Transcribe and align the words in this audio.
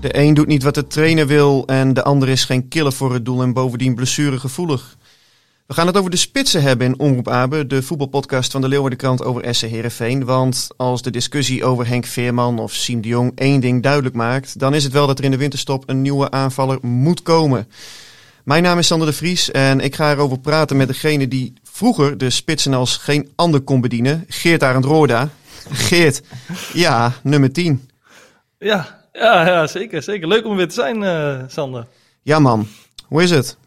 De 0.00 0.18
een 0.18 0.34
doet 0.34 0.46
niet 0.46 0.62
wat 0.62 0.74
de 0.74 0.86
trainer 0.86 1.26
wil 1.26 1.66
en 1.66 1.94
de 1.94 2.02
ander 2.02 2.28
is 2.28 2.44
geen 2.44 2.68
killer 2.68 2.92
voor 2.92 3.12
het 3.12 3.24
doel 3.24 3.42
en 3.42 3.52
bovendien 3.52 3.94
blessuregevoelig. 3.94 4.96
We 5.66 5.74
gaan 5.74 5.86
het 5.86 5.96
over 5.96 6.10
de 6.10 6.16
spitsen 6.16 6.62
hebben 6.62 6.86
in 6.86 6.98
Omroep 6.98 7.28
Abe, 7.28 7.66
de 7.66 7.82
voetbalpodcast 7.82 8.52
van 8.52 8.60
de 8.60 8.68
Leeuwardenkrant 8.68 9.24
over 9.24 9.54
SC 9.54 9.62
Heerenveen. 9.62 10.24
Want 10.24 10.68
als 10.76 11.02
de 11.02 11.10
discussie 11.10 11.64
over 11.64 11.86
Henk 11.86 12.06
Veerman 12.06 12.58
of 12.58 12.72
Siem 12.72 13.00
de 13.00 13.08
Jong 13.08 13.32
één 13.34 13.60
ding 13.60 13.82
duidelijk 13.82 14.14
maakt, 14.14 14.58
dan 14.58 14.74
is 14.74 14.84
het 14.84 14.92
wel 14.92 15.06
dat 15.06 15.18
er 15.18 15.24
in 15.24 15.30
de 15.30 15.36
winterstop 15.36 15.82
een 15.86 16.02
nieuwe 16.02 16.30
aanvaller 16.30 16.78
moet 16.82 17.22
komen. 17.22 17.68
Mijn 18.44 18.62
naam 18.62 18.78
is 18.78 18.86
Sander 18.86 19.08
de 19.08 19.12
Vries 19.12 19.50
en 19.50 19.80
ik 19.80 19.94
ga 19.94 20.10
erover 20.10 20.38
praten 20.38 20.76
met 20.76 20.88
degene 20.88 21.28
die 21.28 21.52
vroeger 21.62 22.18
de 22.18 22.30
spitsen 22.30 22.74
als 22.74 22.96
geen 22.96 23.28
ander 23.34 23.60
kon 23.60 23.80
bedienen, 23.80 24.24
Geert 24.28 24.62
Arend 24.62 24.84
Roorda. 24.84 25.28
Geert, 25.70 26.22
ja, 26.72 27.12
nummer 27.22 27.52
10. 27.52 27.88
Ja, 28.58 28.99
ja, 29.12 29.46
ja 29.46 29.66
zeker, 29.66 30.02
zeker. 30.02 30.28
Leuk 30.28 30.44
om 30.44 30.50
er 30.50 30.56
weer 30.56 30.68
te 30.68 30.74
zijn, 30.74 31.02
eh, 31.02 31.42
Sander. 31.48 31.86
Ja 32.22 32.38
man, 32.38 32.66
hoe 33.06 33.22
is 33.22 33.30
het? 33.30 33.58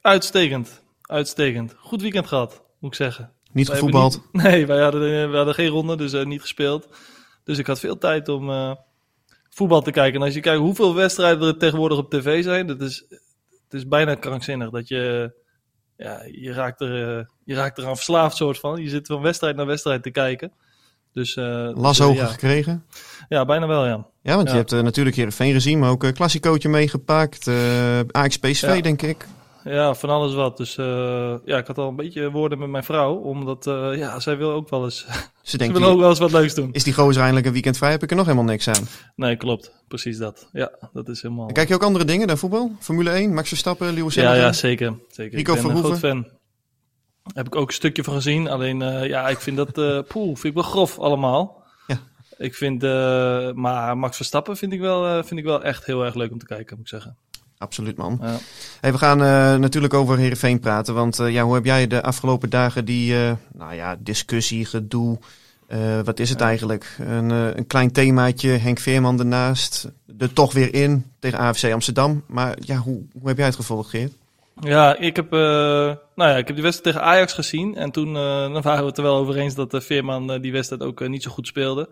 Uitstekend, 0.00 0.82
uitstekend. 1.02 1.74
Goed 1.78 2.02
weekend 2.02 2.26
gehad, 2.26 2.62
moet 2.78 2.90
ik 2.90 2.96
zeggen. 2.96 3.32
Niet 3.52 3.66
Wij 3.66 3.76
gevoetbald? 3.76 4.22
niet- 4.32 4.42
nee, 4.44 4.66
wij 4.66 4.80
hadden, 4.82 5.22
eh, 5.22 5.30
we 5.30 5.36
hadden 5.36 5.54
geen 5.54 5.68
ronde, 5.68 5.96
dus 5.96 6.12
eh, 6.12 6.24
niet 6.24 6.40
gespeeld. 6.40 6.88
Dus 7.44 7.58
ik 7.58 7.66
had 7.66 7.80
veel 7.80 7.98
tijd 7.98 8.28
om 8.28 8.76
voetbal 9.50 9.82
te 9.82 9.90
kijken. 9.90 10.20
En 10.20 10.26
als 10.26 10.34
je 10.34 10.40
kijkt 10.40 10.60
hoeveel 10.60 10.94
wedstrijden 10.94 11.48
er 11.48 11.56
tegenwoordig 11.56 11.98
op 11.98 12.10
tv 12.10 12.42
zijn, 12.42 12.66
dat 12.66 12.80
is, 12.80 13.04
het 13.64 13.74
is 13.80 13.88
bijna 13.88 14.14
krankzinnig. 14.14 14.70
Dat 14.70 14.88
je, 14.88 15.32
ja, 15.96 16.22
je, 16.24 16.52
raakt 16.52 16.80
er, 16.80 17.28
je 17.44 17.54
raakt 17.54 17.78
eraan 17.78 17.94
verslaafd 17.96 18.36
soort 18.36 18.58
van. 18.58 18.82
Je 18.82 18.88
zit 18.88 19.06
van 19.06 19.20
wedstrijd 19.22 19.56
naar 19.56 19.66
wedstrijd 19.66 20.02
te 20.02 20.10
kijken. 20.10 20.52
Dus, 21.12 21.36
eh, 21.36 21.70
Las 21.74 21.96
dus, 21.96 21.98
eh, 21.98 22.06
hoger 22.06 22.22
ja. 22.22 22.28
gekregen? 22.28 22.84
ja, 23.28 23.44
bijna 23.44 23.66
wel, 23.66 23.86
ja. 23.86 24.06
Ja, 24.22 24.34
want 24.34 24.46
Ja. 24.46 24.52
je 24.52 24.58
hebt 24.58 24.72
eh, 24.72 24.80
natuurlijk 24.80 25.16
Heerenveen 25.16 25.52
gezien, 25.52 25.78
maar 25.78 25.90
ook 25.90 26.02
een 26.02 26.14
klassicootje 26.14 26.68
meegepakt. 26.68 27.48
Ajax 28.10 28.38
PSV, 28.38 28.62
Ja. 28.74 28.80
denk 28.80 29.02
ik. 29.02 29.26
Ja, 29.64 29.94
van 29.94 30.10
alles 30.10 30.34
wat. 30.34 30.56
Dus 30.56 30.74
ja, 31.44 31.58
ik 31.58 31.66
had 31.66 31.78
al 31.78 31.88
een 31.88 31.96
beetje 31.96 32.30
woorden 32.30 32.58
met 32.58 32.68
mijn 32.68 32.84
vrouw. 32.84 33.14
Omdat, 33.14 33.64
ja, 33.96 34.20
zij 34.20 34.36
wil 34.36 34.50
ook 34.52 34.70
wel 34.70 34.84
eens... 34.84 35.06
Ze 35.42 35.58
denkt, 35.58 35.78
wil 35.78 35.88
ook 35.88 35.98
wel 35.98 36.08
eens 36.08 36.18
wat 36.18 36.32
leuks 36.32 36.54
doen. 36.54 36.68
is 36.72 36.84
die 36.84 36.92
gozer 36.92 37.18
eindelijk 37.20 37.46
een 37.46 37.52
weekend 37.52 37.76
vrij? 37.76 37.90
Heb 37.90 38.02
ik 38.02 38.10
er 38.10 38.16
nog 38.16 38.24
helemaal 38.24 38.46
niks 38.46 38.68
aan. 38.68 38.86
Nee, 39.16 39.36
klopt. 39.36 39.72
Precies 39.88 40.18
dat. 40.18 40.48
Ja, 40.52 40.70
dat 40.92 41.08
is 41.08 41.22
helemaal... 41.22 41.48
En 41.48 41.54
kijk 41.54 41.68
je 41.68 41.74
ook 41.74 41.82
andere 41.82 42.04
dingen 42.04 42.26
dan 42.26 42.38
voetbal? 42.38 42.72
Formule 42.80 43.10
1, 43.10 43.34
Max 43.34 43.48
Verstappen, 43.48 43.92
Lewis 43.94 44.14
ja, 44.14 44.22
Hamilton? 44.22 44.46
ja, 44.46 44.52
zeker. 44.52 44.94
zeker. 45.08 45.36
Rico 45.38 45.54
ik 45.54 45.62
ben 45.62 45.70
een 45.70 45.84
groot 45.84 45.98
fan. 45.98 46.26
Heb 47.34 47.46
ik 47.46 47.56
ook 47.56 47.68
een 47.68 47.74
stukje 47.74 48.04
van 48.04 48.14
gezien. 48.14 48.48
Alleen, 48.48 48.82
eh, 48.82 49.08
ja, 49.08 49.28
ik 49.28 49.40
vind 49.40 49.56
dat... 49.56 49.78
eh 49.78 49.98
poeh, 50.08 50.26
vind 50.26 50.44
ik 50.44 50.54
wel 50.54 50.62
grof 50.62 50.98
allemaal. 50.98 51.62
Ja. 51.86 51.98
Ik 52.38 52.54
vind... 52.54 52.82
eh, 52.82 53.52
maar 53.52 53.98
Max 53.98 54.16
Verstappen 54.16 54.56
vind 54.56 54.72
ik, 54.72 54.80
wel, 54.80 55.24
vind 55.24 55.40
ik 55.40 55.46
wel 55.46 55.62
echt 55.62 55.84
heel 55.84 56.04
erg 56.04 56.14
leuk 56.14 56.32
om 56.32 56.38
te 56.38 56.46
kijken, 56.46 56.76
moet 56.76 56.84
ik 56.84 56.90
zeggen. 56.90 57.16
Absoluut, 57.58 57.96
man. 57.96 58.18
Ja. 58.22 58.36
Hey, 58.80 58.92
we 58.92 58.98
gaan 58.98 59.18
natuurlijk 59.60 59.94
over 59.94 60.18
Heerenveen 60.18 60.60
praten. 60.60 60.94
Want 60.94 61.16
ja, 61.16 61.42
hoe 61.44 61.54
heb 61.54 61.64
jij 61.64 61.86
de 61.86 62.02
afgelopen 62.02 62.50
dagen 62.50 62.84
die 62.84 63.14
nou 63.52 63.74
ja, 63.74 63.96
discussie, 63.98 64.64
gedoe... 64.66 65.18
wat 66.04 66.18
is 66.18 66.30
het 66.30 66.40
eigenlijk? 66.40 66.96
Een, 66.98 67.30
een 67.30 67.66
klein 67.66 67.92
themaatje, 67.92 68.48
Henk 68.48 68.78
Veerman 68.78 69.18
ernaast. 69.18 69.90
Er 70.18 70.32
toch 70.32 70.52
weer 70.52 70.74
in 70.74 71.06
tegen 71.18 71.38
AFC 71.38 71.72
Amsterdam. 71.72 72.24
Maar 72.26 72.56
ja, 72.60 72.76
hoe, 72.76 73.02
hoe 73.18 73.28
heb 73.28 73.36
jij 73.36 73.46
het 73.46 73.56
gevolgd, 73.56 73.90
Geert? 73.90 74.12
Ja, 74.60 74.96
ik 74.96 75.16
heb, 75.16 75.32
eh, 75.32 75.38
nou 76.14 76.30
ja, 76.30 76.36
ik 76.36 76.46
heb 76.46 76.56
die 76.56 76.64
wedstrijd 76.64 76.96
tegen 76.96 77.10
Ajax 77.12 77.32
gezien. 77.32 77.76
En 77.76 77.90
toen 77.90 78.16
eh, 78.16 78.52
dan 78.52 78.62
waren 78.62 78.80
we 78.80 78.86
het 78.86 78.96
er 78.96 79.02
wel 79.02 79.16
over 79.16 79.36
eens 79.36 79.54
dat 79.54 79.70
de 79.70 79.80
Veerman 79.80 80.32
eh, 80.32 80.40
die 80.40 80.52
wedstrijd 80.52 80.82
ook 80.82 81.08
niet 81.08 81.22
zo 81.22 81.30
goed 81.30 81.46
speelde. 81.46 81.88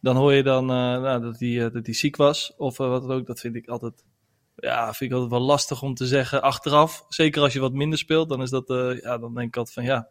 Dan 0.00 0.16
hoor 0.16 0.32
je 0.32 0.42
dan 0.42 0.66
nou, 0.66 1.20
dat 1.20 1.38
hij 1.38 1.70
dat 1.70 1.86
ziek 1.90 2.16
was. 2.16 2.52
Of 2.56 2.76
wat 2.76 3.02
dan 3.02 3.12
ook. 3.12 3.26
Dat 3.26 3.40
vind 3.40 3.54
ik 3.54 3.68
altijd, 3.68 4.04
ja, 4.56 4.92
vind 4.94 5.10
ik 5.10 5.16
altijd 5.16 5.30
wel 5.38 5.48
lastig 5.48 5.82
om 5.82 5.94
te 5.94 6.06
zeggen 6.06 6.42
achteraf. 6.42 7.04
Zeker 7.08 7.42
als 7.42 7.52
je 7.52 7.60
wat 7.60 7.72
minder 7.72 7.98
speelt. 7.98 8.28
Dan 8.28 8.42
is 8.42 8.50
dat, 8.50 8.64
ja, 9.02 9.18
dan 9.18 9.34
denk 9.34 9.48
ik 9.48 9.56
altijd 9.56 9.74
van 9.74 9.84
ja. 9.84 10.08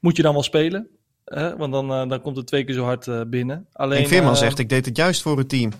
Moet 0.00 0.16
je 0.16 0.22
dan 0.22 0.32
wel 0.32 0.42
spelen? 0.42 0.88
Hè? 1.24 1.56
Want 1.56 1.72
dan, 1.72 2.08
dan 2.08 2.20
komt 2.20 2.36
het 2.36 2.46
twee 2.46 2.64
keer 2.64 2.74
zo 2.74 2.84
hard 2.84 3.30
binnen. 3.30 3.68
Alleen, 3.72 3.98
Henk 3.98 4.08
Veerman 4.08 4.36
zegt, 4.36 4.58
ik 4.58 4.68
deed 4.68 4.84
het 4.84 4.96
juist 4.96 5.22
voor 5.22 5.38
het 5.38 5.48
team. 5.48 5.72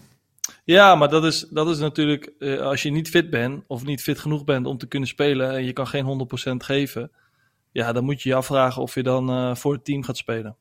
Ja, 0.65 0.95
maar 0.95 1.09
dat 1.09 1.25
is, 1.25 1.47
dat 1.51 1.69
is 1.69 1.79
natuurlijk, 1.79 2.33
eh, 2.39 2.59
als 2.59 2.83
je 2.83 2.91
niet 2.91 3.09
fit 3.09 3.31
bent 3.31 3.65
of 3.67 3.85
niet 3.85 4.03
fit 4.03 4.19
genoeg 4.19 4.45
bent 4.45 4.67
om 4.67 4.79
te 4.79 4.87
kunnen 4.87 5.09
spelen 5.09 5.51
en 5.51 5.65
je 5.65 5.73
kan 5.73 5.87
geen 5.87 6.05
100% 6.05 6.65
geven, 6.65 7.11
ja, 7.73 7.93
dan 7.93 8.05
moet 8.05 8.23
je 8.23 8.29
je 8.29 8.35
afvragen 8.35 8.83
of 8.83 8.95
je 8.95 9.03
dan 9.03 9.31
eh, 9.31 9.55
voor 9.55 9.73
het 9.73 9.85
team 9.85 10.03
gaat 10.03 10.17
spelen. 10.17 10.57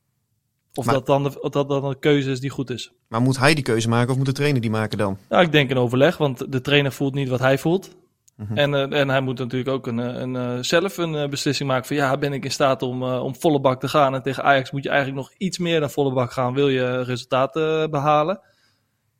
Of, 0.73 0.85
Maar- 0.85 0.93
dat 0.93 1.05
dan 1.05 1.23
de, 1.23 1.47
dat 1.49 1.69
dan 1.69 1.85
een 1.85 1.99
keuze 1.99 2.31
is 2.31 2.39
die 2.39 2.49
goed 2.49 2.69
is. 2.69 2.91
Maar 3.07 3.21
moet 3.21 3.37
hij 3.37 3.53
die 3.53 3.63
keuze 3.63 3.89
maken 3.89 4.11
of 4.11 4.17
moet 4.17 4.25
de 4.25 4.31
trainer 4.31 4.61
die 4.61 4.69
maken 4.69 4.97
dan? 4.97 5.17
Ja, 5.29 5.41
ik 5.41 5.51
denk 5.51 5.69
een 5.69 5.77
overleg, 5.77 6.17
want 6.17 6.51
de 6.51 6.61
trainer 6.61 6.91
voelt 6.91 7.13
niet 7.13 7.29
wat 7.29 7.39
hij 7.39 7.57
voelt. 7.57 7.95
Mhm. 8.35 8.57
En, 8.57 8.73
eh, 8.73 8.99
en 8.99 9.09
hij 9.09 9.21
moet 9.21 9.37
natuurlijk 9.39 9.69
ook 9.69 9.87
een, 9.87 9.97
een, 9.97 10.65
zelf 10.65 10.97
een 10.97 11.29
beslissing 11.29 11.69
maken 11.69 11.87
van 11.87 11.95
ja, 11.95 12.17
ben 12.17 12.33
ik 12.33 12.43
in 12.43 12.51
staat 12.51 12.81
om, 12.81 13.03
om 13.03 13.35
volle 13.35 13.59
bak 13.59 13.79
te 13.79 13.87
gaan. 13.87 14.15
En 14.15 14.21
tegen 14.21 14.43
Ajax 14.43 14.71
moet 14.71 14.83
je 14.83 14.89
eigenlijk 14.89 15.19
nog 15.19 15.31
iets 15.37 15.57
meer 15.57 15.79
dan 15.79 15.89
volle 15.89 16.13
bak 16.13 16.31
gaan, 16.31 16.53
wil 16.53 16.69
je 16.69 17.03
resultaten 17.03 17.83
eh, 17.83 17.89
behalen. 17.89 18.39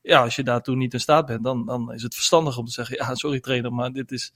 Ja, 0.01 0.22
als 0.23 0.35
je 0.35 0.44
daartoe 0.44 0.75
niet 0.75 0.94
in 0.94 1.00
staat 1.00 1.25
bent, 1.25 1.44
dan, 1.44 1.66
dan 1.66 1.94
is 1.94 2.03
het 2.03 2.13
verstandig 2.16 2.57
om 2.57 2.66
te 2.66 2.72
zeggen, 2.72 2.95
ja, 2.95 3.16
sorry 3.16 3.39
trainer, 3.39 3.73
maar 3.73 3.91
dit, 3.91 4.12
is, 4.12 4.34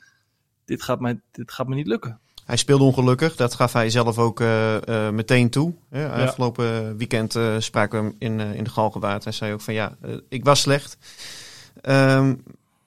dit, 0.65 0.83
gaat, 0.83 0.99
mij, 0.99 1.19
dit 1.31 1.51
gaat 1.51 1.67
me 1.67 1.75
niet 1.75 1.87
lukken. 1.87 2.19
Hij 2.45 2.57
speelde 2.57 2.83
ongelukkig, 2.83 3.35
dat 3.35 3.53
gaf 3.53 3.73
hij 3.73 3.89
zelf 3.89 4.17
ook 4.17 4.39
eh, 4.39 4.75
eh, 5.07 5.13
meteen 5.13 5.49
toe. 5.49 5.73
Hè, 5.89 6.09
Afgelopen 6.09 6.97
weekend 6.97 7.35
eh, 7.35 7.55
spraken 7.59 7.99
we 7.99 8.05
hem 8.05 8.15
in, 8.39 8.39
in 8.55 8.63
de 8.63 8.69
Galgenwaard. 8.69 9.23
Hij 9.23 9.33
zei 9.33 9.53
ook 9.53 9.61
van 9.61 9.73
ja, 9.73 9.95
ik 10.29 10.43
was 10.43 10.59
slecht. 10.61 10.97
Ehm, 11.81 12.35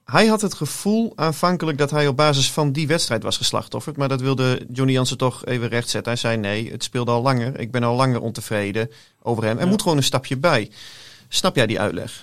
hij 0.05 0.27
had 0.27 0.41
het 0.41 0.55
gevoel 0.55 1.13
aanvankelijk 1.17 1.79
dat 1.79 1.91
hij 1.91 2.07
op 2.07 2.17
basis 2.17 2.53
van 2.53 2.73
die 2.73 2.87
wedstrijd 2.87 3.23
was 3.23 3.37
geslachtofferd. 3.37 3.97
Maar 3.97 4.09
dat 4.09 4.21
wilde 4.21 4.67
Johnny 4.73 4.93
Jansen 4.93 5.19
toch 5.19 5.45
even 5.45 5.69
rechtzetten. 5.69 6.13
Hij 6.13 6.21
zei 6.21 6.37
nee, 6.37 6.71
het 6.71 6.85
speelde 6.85 7.11
al 7.11 7.23
langer. 7.23 7.61
Ik 7.61 7.71
ben 7.71 7.83
al 7.83 7.97
langer 7.97 8.21
ontevreden 8.21 8.91
over 9.23 9.45
hem. 9.45 9.57
Er 9.57 9.65
Ja. 9.65 9.69
moet 9.71 9.83
gewoon 9.83 9.97
een 9.97 10.03
stapje 10.03 10.37
bij. 10.37 10.71
Snap 11.29 11.57
jij 11.57 11.67
die 11.67 11.81
uitleg? 11.81 12.23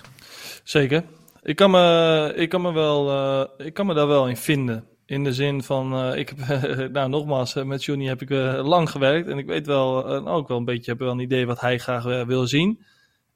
Zeker. 0.66 1.04
Ik 1.42 1.56
kan 1.56 1.70
me, 1.70 2.32
ik 2.36 2.48
kan 2.48 2.62
me, 2.62 2.72
wel, 2.72 3.10
eh, 3.10 3.66
ik 3.66 3.74
kan 3.74 3.86
me 3.86 3.94
daar 3.94 4.06
wel 4.06 4.28
in 4.28 4.36
vinden. 4.36 4.88
In 5.04 5.24
de 5.24 5.32
zin 5.32 5.62
van, 5.62 5.94
eh, 5.94 6.18
ik 6.18 6.32
heb, 6.36 6.38
nou 6.92 7.08
nogmaals, 7.08 7.54
eh, 7.54 7.64
met 7.64 7.84
Johnny 7.84 8.06
heb 8.06 8.22
ik 8.22 8.30
lang 8.62 8.90
gewerkt. 8.90 9.28
En 9.28 9.38
ik 9.38 9.46
weet 9.46 9.66
wel, 9.66 10.08
eh, 10.08 10.34
ook 10.34 10.48
wel 10.48 10.56
een 10.56 10.64
beetje, 10.64 10.90
heb 10.90 11.00
wel 11.00 11.10
een 11.10 11.18
idee 11.18 11.46
wat 11.46 11.60
hij 11.60 11.78
graag 11.78 12.04
wil 12.24 12.46
zien. 12.46 12.84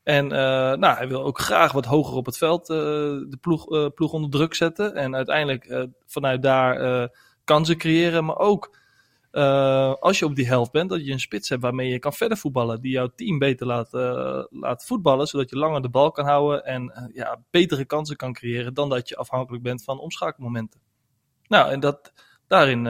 En 0.03 0.27
nou, 0.27 0.97
hij 0.97 1.09
wil 1.09 1.25
ook 1.25 1.39
graag 1.39 1.73
wat 1.73 1.85
hoger 1.85 2.17
op 2.17 2.27
het 2.27 2.37
veld 2.37 2.67
de 2.67 3.39
ploeg, 3.41 3.95
ploeg 3.95 4.13
onder 4.13 4.31
druk 4.31 4.55
zetten. 4.55 4.95
En 4.95 5.17
uiteindelijk 5.17 5.89
vanuit 6.07 6.43
daar 6.43 7.09
kansen 7.45 7.77
creëren. 7.77 8.25
Maar 8.25 8.39
ook 8.39 8.77
eh, 9.31 9.95
als 9.95 10.19
je 10.19 10.25
op 10.25 10.35
die 10.35 10.47
helft 10.47 10.73
bent, 10.73 10.91
dat 10.91 11.07
je 11.07 11.13
een 11.13 11.21
spits 11.21 11.49
hebt 11.49 11.63
waarmee 11.63 11.89
je 11.89 11.99
kan 11.99 12.13
verder 12.13 12.39
voetballen. 12.39 12.81
Die 12.81 12.93
jouw 12.93 13.11
team 13.17 13.39
beter 13.39 13.67
laat, 13.67 13.95
eh, 13.95 14.45
laat 14.51 14.85
voetballen, 14.85 15.27
zodat 15.27 15.51
je 15.51 15.57
langer 15.57 15.83
de 15.83 15.89
bal 15.89 16.11
kan 16.11 16.25
houden 16.25 16.65
en 16.65 16.91
eh, 16.91 17.05
ja, 17.13 17.43
betere 17.51 17.85
kansen 17.85 18.17
kan 18.17 18.33
creëren 18.33 18.75
dan 18.75 18.89
dat 18.89 19.09
je 19.09 19.17
afhankelijk 19.17 19.63
bent 19.63 19.85
van 19.85 19.99
omschakelmomenten. 19.99 20.81
Nou, 21.47 21.71
en 21.71 21.81
dat, 21.81 22.13
daarin 22.47 22.83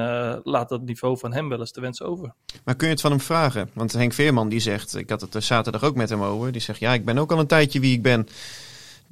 laat 0.45 0.69
dat 0.69 0.83
niveau 0.83 1.19
van 1.19 1.33
hem 1.33 1.49
wel 1.49 1.59
eens 1.59 1.73
te 1.73 1.81
wensen 1.81 2.07
over. 2.07 2.35
Maar 2.65 2.77
kun 2.77 2.87
je 2.87 2.93
het 2.93 3.03
van 3.03 3.11
hem 3.11 3.21
vragen? 3.21 3.71
Want 3.73 3.93
Henk 3.93 4.13
Veerman 4.13 4.49
die 4.49 4.61
zegt, 4.61 4.97
ik 4.97 5.11
had 5.11 5.21
het 5.21 5.35
er 5.35 5.43
zaterdag 5.43 5.85
ook 5.85 5.95
met 5.95 6.09
hem 6.09 6.23
over, 6.23 6.53
die 6.53 6.61
zegt 6.61 6.81
ja, 6.81 6.93
ik 6.93 7.05
ben 7.05 7.19
ook 7.19 7.33
al 7.33 7.39
een 7.39 7.47
tijdje 7.47 7.81
wie 7.81 7.95
ik 7.95 8.03
ben. 8.03 8.29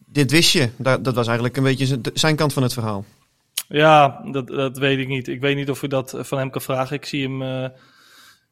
Dit 0.07 0.31
wist 0.31 0.53
je. 0.53 0.71
Dat, 0.77 1.05
dat 1.05 1.15
was 1.15 1.27
eigenlijk 1.27 1.57
een 1.57 1.63
beetje 1.63 2.01
zijn 2.15 2.37
kant 2.37 2.53
van 2.53 2.63
het 2.63 2.73
verhaal. 2.73 3.05
Ja, 3.69 4.23
dat, 4.31 4.47
dat 4.47 4.79
weet 4.79 4.99
ik 4.99 5.09
niet. 5.09 5.29
Ik 5.29 5.41
weet 5.41 5.57
niet 5.57 5.71
of 5.71 5.81
je 5.81 5.89
dat 5.89 6.15
van 6.19 6.39
hem 6.39 6.51
kan 6.51 6.61
vragen. 6.61 6.97
Ik 6.97 7.05
zie 7.05 7.23
hem, 7.23 7.43
eh, 7.43 7.79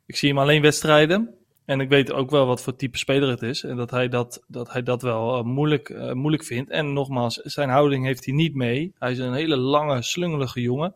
ik 0.06 0.16
zie 0.16 0.28
hem 0.28 0.38
alleen 0.38 0.62
wedstrijden. 0.62 1.34
En 1.64 1.80
ik 1.80 1.88
weet 1.88 2.12
ook 2.12 2.30
wel 2.30 2.46
wat 2.46 2.62
voor 2.62 2.76
type 2.76 2.98
speler 2.98 3.28
het 3.28 3.42
is. 3.42 3.64
En 3.64 3.76
dat 3.76 3.90
hij 3.90 4.08
dat, 4.08 4.44
dat, 4.46 4.72
hij 4.72 4.82
dat 4.82 5.02
wel 5.02 5.38
eh, 5.38 5.44
moeilijk, 5.44 5.88
eh, 5.88 6.12
moeilijk 6.12 6.44
vindt. 6.44 6.70
En 6.70 6.92
nogmaals, 6.92 7.34
zijn 7.34 7.68
houding 7.68 8.04
heeft 8.04 8.24
hij 8.24 8.34
niet 8.34 8.54
mee. 8.54 8.94
Hij 8.98 9.12
is 9.12 9.18
een 9.18 9.34
hele 9.34 9.56
lange, 9.56 10.02
slungelige 10.02 10.60
jongen. 10.60 10.94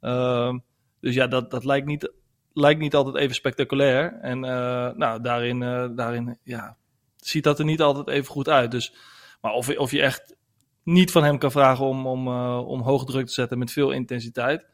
Ehm, 0.00 0.58
dus 1.00 1.14
ja, 1.14 1.26
dat, 1.26 1.50
dat 1.50 1.64
lijkt, 1.64 1.86
niet, 1.86 2.12
lijkt 2.52 2.80
niet 2.80 2.94
altijd 2.94 3.16
even 3.16 3.34
spectaculair. 3.34 4.18
En 4.20 4.40
nou, 4.96 5.22
daarin, 5.22 5.60
daarin 5.96 6.38
ja, 6.42 6.76
ziet 7.16 7.44
dat 7.44 7.58
er 7.58 7.64
niet 7.64 7.80
altijd 7.80 8.08
even 8.08 8.32
goed 8.32 8.48
uit. 8.48 8.70
Dus, 8.70 8.94
maar 9.40 9.52
of, 9.52 9.76
of 9.76 9.90
je 9.90 10.02
echt 10.02 10.33
niet 10.84 11.10
van 11.10 11.24
hem 11.24 11.38
kan 11.38 11.50
vragen 11.50 11.84
om, 11.84 12.06
om, 12.06 12.26
eh, 12.26 12.66
om 12.66 12.80
hoog 12.80 13.04
druk 13.04 13.26
te 13.26 13.32
zetten 13.32 13.58
met 13.58 13.72
veel 13.72 13.90
intensiteit. 13.90 14.66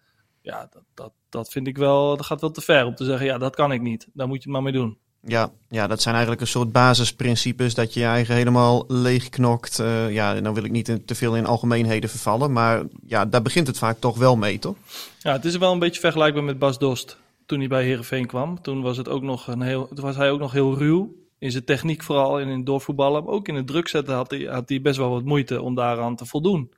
Ja, 0.43 0.69
dat, 0.73 0.83
dat, 0.95 1.13
dat 1.29 1.51
vind 1.51 1.67
ik 1.67 1.77
wel, 1.77 2.17
dat 2.17 2.27
gaat 2.27 2.41
wel 2.41 2.51
te 2.51 2.61
ver 2.61 2.87
om 2.87 2.95
te 2.95 3.05
zeggen, 3.05 3.27
ja, 3.27 3.39
dat 3.39 3.55
kan 3.55 3.73
ik 3.73 3.81
niet. 3.81 4.07
Daar 4.13 4.27
moet 4.27 4.37
je 4.37 4.43
het 4.43 4.53
maar 4.53 4.63
mee 4.63 4.73
doen. 4.73 4.99
Ja, 5.23 5.51
ja, 5.69 5.87
dat 5.87 6.03
zijn 6.03 6.15
eigenlijk 6.15 6.43
een 6.43 6.51
soort 6.51 6.73
basisprincipes 6.73 7.75
dat 7.75 7.95
je 7.95 8.01
je 8.01 8.07
eigen 8.07 8.35
helemaal 8.35 8.85
leegknokt. 8.89 9.79
Eh 9.79 10.13
ja, 10.13 10.33
nou 10.41 10.55
wil 10.55 10.65
ik 10.65 10.71
niet 10.71 10.99
te 11.07 11.15
veel 11.15 11.37
in 11.37 11.47
algemeenheden 11.47 12.11
vervallen, 12.11 12.53
maar 12.53 12.83
ja, 13.07 13.27
daar 13.27 13.43
begint 13.43 13.67
het 13.67 13.79
vaak 13.79 13.99
toch 13.99 14.19
wel 14.19 14.37
mee, 14.37 14.59
toch? 14.59 14.77
Ja, 15.19 15.33
het 15.33 15.45
is 15.45 15.57
wel 15.57 15.73
een 15.73 15.79
beetje 15.79 16.01
vergelijkbaar 16.01 16.45
met 16.45 16.59
Bas 16.59 16.79
Dost 16.79 17.19
toen 17.47 17.59
hij 17.59 17.69
bij 17.69 17.85
Herenveen 17.85 18.27
kwam. 18.27 18.63
Toen 18.63 18.83
was, 18.83 18.97
het 18.97 19.09
ook 19.09 19.23
nog 19.23 19.47
een 19.47 19.61
heel, 19.61 19.89
toen 19.95 20.05
was 20.05 20.17
hij 20.17 20.31
ook 20.31 20.39
nog 20.39 20.53
heel 20.53 20.79
ruw. 20.79 21.15
In 21.41 21.51
zijn 21.51 21.65
techniek 21.65 22.03
vooral 22.03 22.41
en 22.41 22.49
in 22.49 22.65
doorvoetballen. 22.65 23.25
Maar 23.25 23.33
ook 23.33 23.49
in 23.49 23.55
het 23.55 23.67
druk 23.67 23.89
zetten 23.89 24.15
had 24.15 24.31
hij, 24.31 24.41
had 24.41 24.69
hij 24.69 24.81
best 24.81 24.97
wel 24.97 25.11
wat 25.11 25.25
moeite 25.25 25.63
om 25.63 25.75
daaraan 25.75 26.17
te 26.17 26.27
voldoen. 26.27 26.73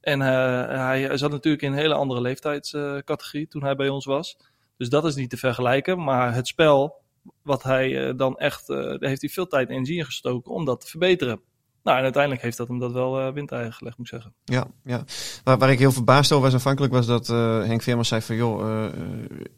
En 0.00 0.22
eh, 0.22 0.86
hij 0.86 1.16
zat 1.16 1.30
natuurlijk 1.30 1.62
in 1.62 1.72
een 1.72 1.78
hele 1.78 1.94
andere 1.94 2.20
leeftijdscategorie 2.20 3.48
toen 3.48 3.62
hij 3.62 3.76
bij 3.76 3.88
ons 3.88 4.04
was. 4.04 4.36
Dus 4.76 4.88
dat 4.88 5.04
is 5.04 5.14
niet 5.14 5.30
te 5.30 5.36
vergelijken. 5.36 6.04
Maar 6.04 6.34
het 6.34 6.46
spel, 6.46 7.02
wat 7.42 7.62
hij 7.62 8.08
eh, 8.08 8.16
dan 8.16 8.38
echt, 8.38 8.68
eh, 8.68 8.76
daar 8.76 9.08
heeft 9.08 9.20
hij 9.20 9.30
veel 9.30 9.46
tijd 9.46 9.68
en 9.68 9.74
energie 9.74 9.98
in 9.98 10.04
gestoken 10.04 10.52
om 10.52 10.64
dat 10.64 10.80
te 10.80 10.86
verbeteren. 10.86 11.40
Nou, 11.82 11.96
en 11.96 12.02
uiteindelijk 12.02 12.42
heeft 12.42 12.56
dat 12.56 12.68
hem 12.68 12.78
dat 12.78 12.92
wel 12.92 13.20
uh, 13.20 13.32
windeigen 13.32 13.72
gelegd, 13.72 13.98
moet 13.98 14.06
ik 14.06 14.12
zeggen. 14.12 14.34
Ja, 14.44 14.66
ja. 14.84 15.04
Waar, 15.44 15.58
waar 15.58 15.70
ik 15.70 15.78
heel 15.78 15.92
verbaasd 15.92 16.32
over 16.32 16.44
was 16.44 16.54
aanvankelijk 16.54 16.92
was 16.92 17.06
dat 17.06 17.28
eh, 17.28 17.62
Henk 17.64 17.82
Veerman 17.82 18.04
zei 18.04 18.20
van 18.22 18.36
joh, 18.36 18.60
eh, 18.68 18.84
eh, 18.86 18.92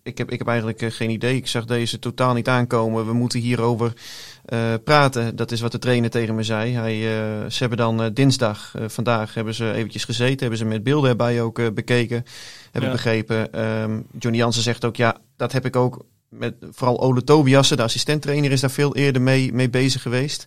ik, 0.02 0.18
heb, 0.18 0.30
ik 0.30 0.38
heb 0.38 0.48
eigenlijk 0.48 0.82
eh, 0.82 0.90
geen 0.90 1.10
idee. 1.10 1.36
Ik 1.36 1.46
zag 1.46 1.64
deze 1.64 1.98
totaal 1.98 2.34
niet 2.34 2.48
aankomen. 2.48 3.06
We 3.06 3.12
moeten 3.12 3.40
hierover 3.40 3.92
eh, 4.44 4.74
praten. 4.84 5.36
Dat 5.36 5.50
is 5.52 5.60
wat 5.60 5.72
de 5.72 5.78
trainer 5.78 6.10
tegen 6.10 6.34
me 6.34 6.42
zei. 6.42 6.72
Hij, 6.74 6.92
eh, 6.94 7.50
ze 7.50 7.58
hebben 7.58 7.78
dan 7.78 8.02
eh, 8.02 8.10
dinsdag, 8.14 8.74
eh, 8.76 8.84
vandaag, 8.88 9.34
hebben 9.34 9.54
ze 9.54 9.72
eventjes 9.72 10.04
gezeten. 10.04 10.38
Hebben 10.40 10.58
ze 10.58 10.64
met 10.64 10.82
beelden 10.82 11.10
erbij 11.10 11.42
ook 11.42 11.58
eh, 11.58 11.66
bekeken. 11.74 12.24
Heb 12.70 12.82
Ja. 12.82 12.88
ik 12.88 12.94
begrepen. 12.94 13.52
Ehm, 13.52 14.00
Johnny 14.18 14.38
Jansen 14.40 14.62
zegt 14.62 14.84
ook 14.84 14.96
ja, 14.96 15.16
dat 15.36 15.52
heb 15.52 15.64
ik 15.64 15.76
ook 15.76 16.04
met 16.28 16.54
vooral 16.70 17.00
Ole 17.00 17.24
Tobiassen, 17.24 17.76
de 17.76 17.82
assistenttrainer, 17.82 18.52
is 18.52 18.60
daar 18.60 18.70
veel 18.70 18.96
eerder 18.96 19.22
mee, 19.22 19.52
mee 19.52 19.70
bezig 19.70 20.02
geweest. 20.02 20.46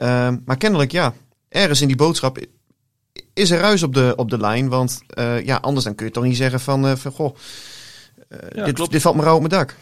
Ehm, 0.00 0.36
maar 0.44 0.56
kennelijk 0.56 0.92
ja, 0.92 1.14
ergens 1.48 1.80
in 1.80 1.86
die 1.86 1.96
boodschap 1.96 2.38
is 3.34 3.50
er 3.50 3.60
ruis 3.60 3.82
op 3.82 3.94
de, 3.94 4.12
op 4.16 4.30
de 4.30 4.38
lijn. 4.38 4.68
Want 4.68 5.02
eh, 5.06 5.44
ja, 5.44 5.56
anders 5.56 5.84
dan 5.84 5.94
kun 5.94 6.06
je 6.06 6.12
toch 6.12 6.24
niet 6.24 6.36
zeggen 6.36 6.60
van, 6.60 6.86
eh, 6.86 6.94
van 6.94 7.12
goh, 7.12 7.36
eh, 8.28 8.38
Ja, 8.54 8.64
dit, 8.64 8.90
dit 8.90 9.02
valt 9.02 9.16
me 9.16 9.22
rauw 9.22 9.34
op 9.34 9.40
mijn 9.40 9.52
dak. 9.52 9.76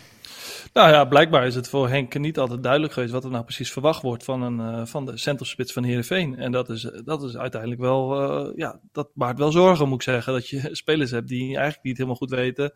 Nou 0.73 0.91
ja, 0.91 1.05
blijkbaar 1.05 1.47
is 1.47 1.55
het 1.55 1.69
voor 1.69 1.89
Henk 1.89 2.19
niet 2.19 2.39
altijd 2.39 2.63
duidelijk 2.63 2.93
geweest 2.93 3.13
wat 3.13 3.25
er 3.25 3.31
nou 3.31 3.45
precies 3.45 3.73
verwacht 3.73 4.03
wordt 4.03 4.25
van, 4.25 4.43
een, 4.43 4.87
van 4.87 5.07
de 5.07 5.17
centrumspits 5.17 5.73
van 5.73 5.85
Heerenveen. 5.85 6.39
En 6.39 6.53
dat 6.53 6.71
is, 6.71 6.91
dat 7.05 7.23
is 7.23 7.37
uiteindelijk 7.37 7.81
wel, 7.81 8.57
ja, 8.57 8.81
dat 8.93 9.09
baart 9.15 9.39
wel 9.39 9.53
zorgen 9.53 9.89
moet 9.89 9.97
ik 9.97 10.03
zeggen. 10.03 10.33
Dat 10.33 10.49
je 10.49 10.69
spelers 10.83 11.11
hebt 11.11 11.29
die 11.29 11.47
eigenlijk 11.47 11.85
niet 11.85 11.97
helemaal 11.97 12.17
goed 12.17 12.31
weten 12.31 12.73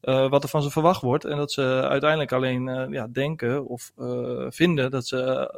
wat 0.00 0.42
er 0.42 0.48
van 0.48 0.62
ze 0.62 0.70
verwacht 0.70 1.00
wordt. 1.00 1.24
En 1.24 1.36
dat 1.36 1.52
ze 1.52 1.86
uiteindelijk 1.88 2.32
alleen 2.32 2.88
ja, 2.90 3.08
denken 3.12 3.66
of 3.66 3.92
vinden 4.48 4.90
dat 4.90 5.06
ze 5.06 5.50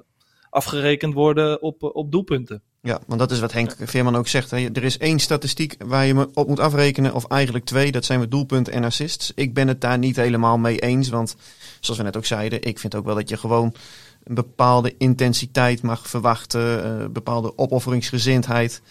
afgerekend 0.57 1.15
worden 1.15 1.63
op, 1.63 1.83
op 1.83 2.13
doelpunten. 2.13 2.63
Ja, 2.83 3.01
want 3.07 3.21
dat 3.21 3.31
is 3.31 3.41
wat 3.41 3.53
Henk 3.53 3.75
Veerman 3.79 4.17
ook 4.17 4.29
zegt. 4.29 4.51
Hè. 4.51 4.69
Er 4.73 4.85
is 4.85 4.99
één 4.99 5.19
statistiek 5.19 5.77
waar 5.85 6.07
je 6.07 6.15
me 6.15 6.29
op 6.35 6.49
moet 6.49 6.61
afrekenen, 6.61 7.15
of 7.15 7.27
eigenlijk 7.27 7.65
twee. 7.65 7.93
Dat 7.93 8.05
zijn 8.05 8.21
we 8.21 8.29
doelpunten 8.29 8.73
en 8.73 8.85
assists. 8.85 9.33
Ik 9.35 9.55
ben 9.55 9.69
het 9.69 9.81
daar 9.81 9.99
niet 9.99 10.17
helemaal 10.17 10.59
mee 10.59 10.79
eens, 10.79 11.09
want 11.09 11.37
zoals 11.81 11.99
we 11.99 12.05
net 12.05 12.17
ook 12.17 12.25
zeiden, 12.25 12.63
ik 12.63 12.79
vind 12.79 12.95
ook 12.95 13.05
wel 13.05 13.15
dat 13.15 13.29
je 13.29 13.37
gewoon 13.37 13.75
een 14.25 14.35
bepaalde 14.35 14.95
intensiteit 14.99 15.83
mag 15.83 16.09
verwachten, 16.09 16.85
eh, 16.85 17.07
bepaalde 17.07 17.59
opofferingsgezindheid. 17.59 18.83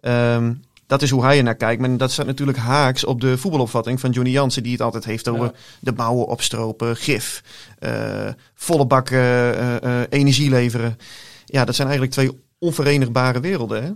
Ehm, 0.00 0.54
dat 0.86 1.02
is 1.02 1.10
hoe 1.10 1.22
hij 1.24 1.36
er 1.36 1.42
naar 1.42 1.54
kijkt. 1.56 1.80
Maar 1.80 1.96
dat 1.96 2.10
staat 2.12 2.26
natuurlijk 2.26 2.58
haaks 2.58 3.04
op 3.04 3.20
de 3.20 3.38
voetbalopvatting 3.38 4.00
van 4.00 4.10
Johnny 4.10 4.32
Jansen, 4.32 4.62
die 4.62 4.72
het 4.72 4.80
altijd 4.82 5.04
heeft 5.04 5.28
over 5.28 5.44
Ja. 5.44 5.52
de 5.80 5.92
bouwen, 5.92 6.26
opstropen, 6.26 6.96
gif, 6.96 7.42
eh, 7.78 8.28
volle 8.54 8.86
bak 8.86 9.10
eh, 9.10 9.76
eh, 9.76 10.06
energie 10.08 10.50
leveren. 10.50 10.96
Ja, 11.44 11.64
dat 11.64 11.74
zijn 11.74 11.88
eigenlijk 11.88 12.16
twee 12.16 12.40
onverenigbare 12.58 13.40
werelden. 13.40 13.82
Hè? 13.84 13.90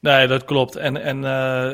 Nee, 0.00 0.26
dat 0.26 0.44
klopt. 0.44 0.76
En, 0.76 1.02
en 1.02 1.22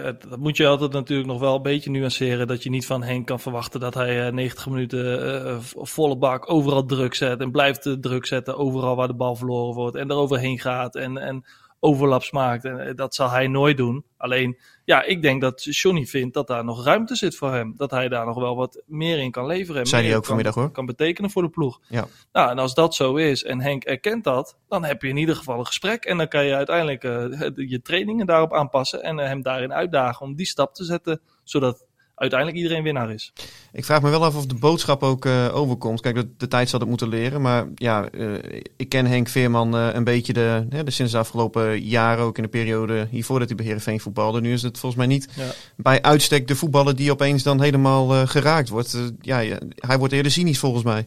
het- 0.04 0.24
dat 0.28 0.38
moet 0.38 0.56
je 0.56 0.66
altijd 0.66 0.92
natuurlijk 0.92 1.28
nog 1.28 1.40
wel 1.40 1.54
een 1.56 1.62
beetje 1.62 1.90
nuanceren. 1.90 2.46
Dat 2.46 2.62
je 2.62 2.70
niet 2.70 2.86
van 2.86 3.02
Henk 3.02 3.26
kan 3.26 3.40
verwachten 3.40 3.80
dat 3.80 3.94
hij 3.94 4.26
eh, 4.26 4.32
90 4.32 4.66
minuten 4.68 5.62
volle 5.74 6.16
bak 6.16 6.50
overal 6.52 6.84
druk 6.84 7.14
zet. 7.14 7.40
En 7.40 7.50
blijft 7.50 7.96
druk 8.00 8.26
zetten 8.26 8.56
overal 8.56 8.96
waar 8.96 9.06
de 9.08 9.14
bal 9.14 9.36
verloren 9.36 9.74
wordt. 9.74 9.96
En 9.96 10.10
eroverheen 10.10 10.58
gaat 10.58 10.94
en, 10.96 11.18
en 11.18 11.44
overlaps 11.84 12.30
maakt. 12.30 12.64
En 12.64 12.78
eh, 12.78 12.94
dat 12.94 13.14
zal 13.14 13.30
hij 13.30 13.46
nooit 13.46 13.76
doen. 13.76 14.04
Alleen, 14.16 14.58
ja, 14.84 15.02
ik 15.02 15.22
denk 15.22 15.40
dat 15.40 15.64
Johnny 15.64 16.06
vindt 16.06 16.34
dat 16.34 16.46
daar 16.46 16.64
nog 16.64 16.84
ruimte 16.84 17.14
zit 17.14 17.36
voor 17.36 17.52
hem. 17.52 17.74
Dat 17.76 17.90
hij 17.90 18.08
daar 18.08 18.26
nog 18.26 18.38
wel 18.38 18.56
wat 18.56 18.82
meer 18.86 19.18
in 19.18 19.30
kan 19.30 19.46
leveren. 19.46 19.88
hij 19.88 20.02
meer 20.02 20.16
ook 20.16 20.24
vanmiddag, 20.24 20.54
kan, 20.54 20.62
hoor. 20.62 20.72
Kan 20.72 20.86
betekenen 20.86 21.30
voor 21.30 21.42
de 21.42 21.48
ploeg. 21.48 21.80
Ja. 21.88 22.06
Nou, 22.32 22.50
en 22.50 22.58
als 22.58 22.74
dat 22.74 22.94
zo 22.94 23.16
is 23.16 23.44
en 23.44 23.60
Henk 23.60 23.84
erkent 23.84 24.24
dat, 24.24 24.56
dan 24.68 24.84
heb 24.84 25.02
je 25.02 25.08
in 25.08 25.16
ieder 25.16 25.36
geval 25.36 25.58
een 25.58 25.66
gesprek. 25.66 26.04
En 26.04 26.16
dan 26.16 26.28
kan 26.28 26.44
je 26.44 26.54
uiteindelijk 26.54 27.04
eh, 27.04 27.68
je 27.68 27.80
trainingen 27.82 28.26
daarop 28.26 28.52
aanpassen 28.52 29.02
en 29.02 29.18
eh, 29.18 29.26
hem 29.26 29.42
daarin 29.42 29.72
uitdagen 29.72 30.26
om 30.26 30.34
die 30.34 30.46
stap 30.46 30.74
te 30.74 30.84
zetten, 30.84 31.20
zodat 31.44 31.84
uiteindelijk 32.22 32.62
iedereen 32.62 32.82
winnaar 32.82 33.12
is. 33.12 33.32
Ik 33.72 33.84
vraag 33.84 34.02
me 34.02 34.10
wel 34.10 34.24
af 34.24 34.36
of 34.36 34.46
de 34.46 34.54
boodschap 34.54 35.02
ook 35.02 35.24
eh, 35.24 35.54
overkomt. 35.54 36.00
Kijk, 36.00 36.14
de, 36.14 36.28
de 36.36 36.48
tijd 36.48 36.68
zal 36.68 36.80
het 36.80 36.88
moeten 36.88 37.08
leren. 37.08 37.40
Maar 37.40 37.66
ja, 37.74 38.08
eh, 38.08 38.34
ik 38.76 38.88
ken 38.88 39.06
Henk 39.06 39.28
Veerman 39.28 39.76
eh, 39.76 39.88
een 39.92 40.04
beetje 40.04 40.32
de, 40.32 40.66
hè, 40.68 40.84
de, 40.84 40.90
sinds 40.90 41.12
de 41.12 41.18
afgelopen 41.18 41.80
jaren, 41.80 42.24
ook 42.24 42.36
in 42.36 42.42
de 42.42 42.48
periode 42.48 43.06
hiervoor 43.10 43.38
dat 43.38 43.48
hij 43.48 43.56
bij 43.56 43.66
Heerenveen 43.66 44.00
voetbalde. 44.00 44.40
Nu 44.40 44.52
is 44.52 44.62
het 44.62 44.78
volgens 44.78 45.06
mij 45.06 45.14
niet 45.14 45.28
Ja. 45.34 45.50
bij 45.76 46.02
uitstek 46.02 46.48
de 46.48 46.56
voetballer 46.56 46.96
die 46.96 47.10
opeens 47.10 47.42
dan 47.42 47.60
helemaal 47.60 48.26
geraakt 48.26 48.68
wordt. 48.68 49.12
Ja, 49.20 49.38
ja, 49.38 49.58
hij 49.74 49.98
wordt 49.98 50.12
eerder 50.14 50.32
cynisch 50.32 50.58
volgens 50.58 50.84
mij. 50.84 51.06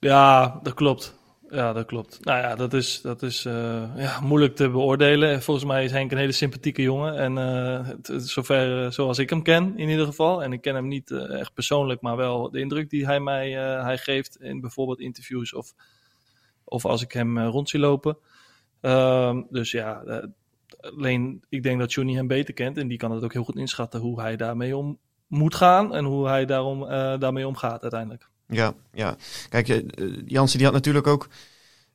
Ja, 0.00 0.58
dat 0.62 0.74
klopt. 0.74 1.14
Ja, 1.50 1.72
dat 1.72 1.86
klopt. 1.86 2.24
Nou 2.24 2.38
ja, 2.38 2.54
dat 2.54 2.72
is, 2.72 3.00
dat 3.00 3.22
is 3.22 3.44
eh, 3.44 3.96
ja, 3.96 4.20
moeilijk 4.20 4.56
te 4.56 4.70
beoordelen. 4.70 5.42
Volgens 5.42 5.66
mij 5.66 5.84
is 5.84 5.90
Henk 5.90 6.12
een 6.12 6.18
hele 6.18 6.32
sympathieke 6.32 6.82
jongen. 6.82 7.16
En 7.16 7.38
eh, 7.38 8.18
zover 8.18 8.84
eh, 8.84 8.90
zoals 8.90 9.18
ik 9.18 9.30
hem 9.30 9.42
ken, 9.42 9.78
in 9.78 9.88
ieder 9.88 10.06
geval. 10.06 10.42
En 10.42 10.52
ik 10.52 10.60
ken 10.60 10.74
hem 10.74 10.88
niet 10.88 11.10
echt 11.10 11.54
persoonlijk, 11.54 12.00
maar 12.00 12.16
wel 12.16 12.50
de 12.50 12.60
indruk 12.60 12.90
die 12.90 13.06
hij 13.06 13.20
mij 13.20 13.50
hij 13.82 13.98
geeft 13.98 14.40
in 14.40 14.60
bijvoorbeeld 14.60 15.00
interviews 15.00 15.54
of, 15.54 15.74
of 16.64 16.84
als 16.84 17.02
ik 17.02 17.12
hem 17.12 17.38
rond 17.38 17.68
zie 17.68 17.80
lopen. 17.80 18.18
Ehm, 18.80 19.42
dus 19.50 19.70
ja, 19.70 20.02
alleen 20.80 21.44
ik 21.48 21.62
denk 21.62 21.78
dat 21.78 21.92
Johnny 21.92 22.14
hem 22.14 22.26
beter 22.26 22.54
kent. 22.54 22.76
En 22.76 22.88
die 22.88 22.98
kan 22.98 23.10
het 23.10 23.24
ook 23.24 23.32
heel 23.32 23.44
goed 23.44 23.56
inschatten 23.56 24.00
hoe 24.00 24.20
hij 24.20 24.36
daarmee 24.36 24.76
om 24.76 24.98
moet 25.26 25.54
gaan. 25.54 25.94
En 25.94 26.04
hoe 26.04 26.28
hij 26.28 26.44
daarom, 26.44 26.80
daarmee 27.18 27.46
omgaat 27.46 27.82
uiteindelijk. 27.82 28.28
Ja, 28.48 28.74
ja. 28.92 29.16
Kijk, 29.48 29.68
eh, 29.68 29.82
Jansen 30.26 30.56
die 30.58 30.66
had 30.66 30.74
natuurlijk 30.76 31.06
ook. 31.06 31.28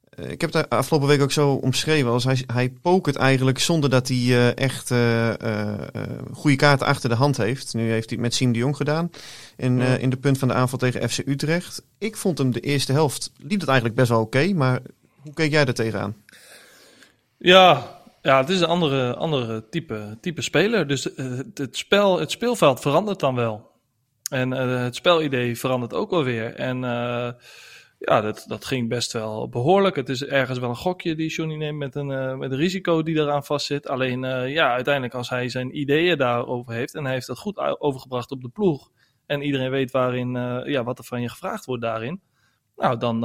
eh, 0.09 0.29
ik 0.31 0.41
heb 0.41 0.53
het 0.53 0.69
afgelopen 0.69 1.07
week 1.07 1.21
ook 1.21 1.31
zo 1.31 1.51
omschreven. 1.53 2.11
Als 2.11 2.23
hij, 2.23 2.43
hij 2.53 2.69
pokert 2.81 3.15
eigenlijk 3.15 3.59
zonder 3.59 3.89
dat 3.89 4.07
hij 4.07 4.17
eh, 4.17 4.57
echt 4.57 4.91
eh, 4.91 5.29
eh, 5.29 5.71
eh, 5.93 6.01
goede 6.33 6.55
kaarten 6.55 6.87
achter 6.87 7.09
de 7.09 7.15
hand 7.15 7.37
heeft. 7.37 7.73
Nu 7.73 7.81
heeft 7.91 8.09
hij 8.09 8.17
het 8.17 8.19
met 8.27 8.33
Siem 8.33 8.51
de 8.51 8.59
Jong 8.59 8.75
gedaan. 8.75 9.09
In, 9.57 9.77
Ja. 9.79 9.95
eh, 9.95 10.01
in 10.01 10.09
de 10.09 10.17
punt 10.17 10.37
van 10.37 10.47
de 10.47 10.53
aanval 10.53 10.77
tegen 10.79 11.09
FC 11.09 11.17
Utrecht. 11.25 11.83
Ik 11.97 12.17
vond 12.17 12.37
hem 12.37 12.51
de 12.51 12.59
eerste 12.59 12.91
helft. 12.91 13.31
liep 13.37 13.59
het 13.59 13.69
eigenlijk 13.69 13.97
best 13.97 14.09
wel 14.09 14.21
oké. 14.21 14.53
maar 14.53 14.79
hoe 15.21 15.33
keek 15.33 15.51
jij 15.51 15.65
er 15.65 15.73
tegenaan? 15.73 16.15
Ja, 17.37 17.99
ja 18.21 18.37
het 18.37 18.49
is 18.49 18.59
een 18.61 18.67
andere, 18.67 19.15
andere 19.15 19.69
type, 19.69 20.17
type 20.21 20.41
speler. 20.41 20.87
Dus 20.87 21.13
eh, 21.13 21.25
het, 21.37 21.57
het, 21.57 21.77
spel, 21.77 22.19
het 22.19 22.31
speelveld 22.31 22.79
verandert 22.79 23.19
dan 23.19 23.35
wel. 23.35 23.70
En 24.31 24.53
eh, 24.53 24.83
het 24.83 24.95
spelidee 24.95 25.57
verandert 25.57 25.93
ook 25.93 26.09
wel 26.09 26.23
weer. 26.23 26.55
En 26.55 26.83
eh, 26.83 27.31
ja, 27.99 28.21
dat, 28.21 28.45
dat 28.47 28.65
ging 28.65 28.89
best 28.89 29.13
wel 29.13 29.49
behoorlijk. 29.49 29.95
Het 29.95 30.09
is 30.09 30.25
ergens 30.25 30.59
wel 30.59 30.69
een 30.69 30.75
gokje 30.75 31.15
die 31.15 31.29
Johnny 31.29 31.55
neemt 31.55 31.77
met 31.77 31.95
een, 31.95 32.11
eh, 32.11 32.35
met 32.35 32.51
een 32.51 32.57
risico 32.57 33.03
die 33.03 33.15
eraan 33.15 33.45
vastzit. 33.45 33.87
Alleen 33.87 34.21
ja, 34.49 34.73
uiteindelijk 34.73 35.13
als 35.13 35.29
hij 35.29 35.49
zijn 35.49 35.77
ideeën 35.77 36.17
daarover 36.17 36.73
heeft 36.73 36.95
en 36.95 37.03
hij 37.03 37.13
heeft 37.13 37.27
dat 37.27 37.37
goed 37.37 37.57
overgebracht 37.79 38.31
op 38.31 38.41
de 38.41 38.49
ploeg. 38.49 38.89
En 39.25 39.41
iedereen 39.41 39.71
weet 39.71 39.91
waarin, 39.91 40.31
ja, 40.65 40.83
wat 40.83 40.97
er 40.97 41.03
van 41.03 41.21
je 41.21 41.29
gevraagd 41.29 41.65
wordt 41.65 41.81
daarin. 41.81 42.21
Nou, 42.75 42.97
dan, 42.97 43.19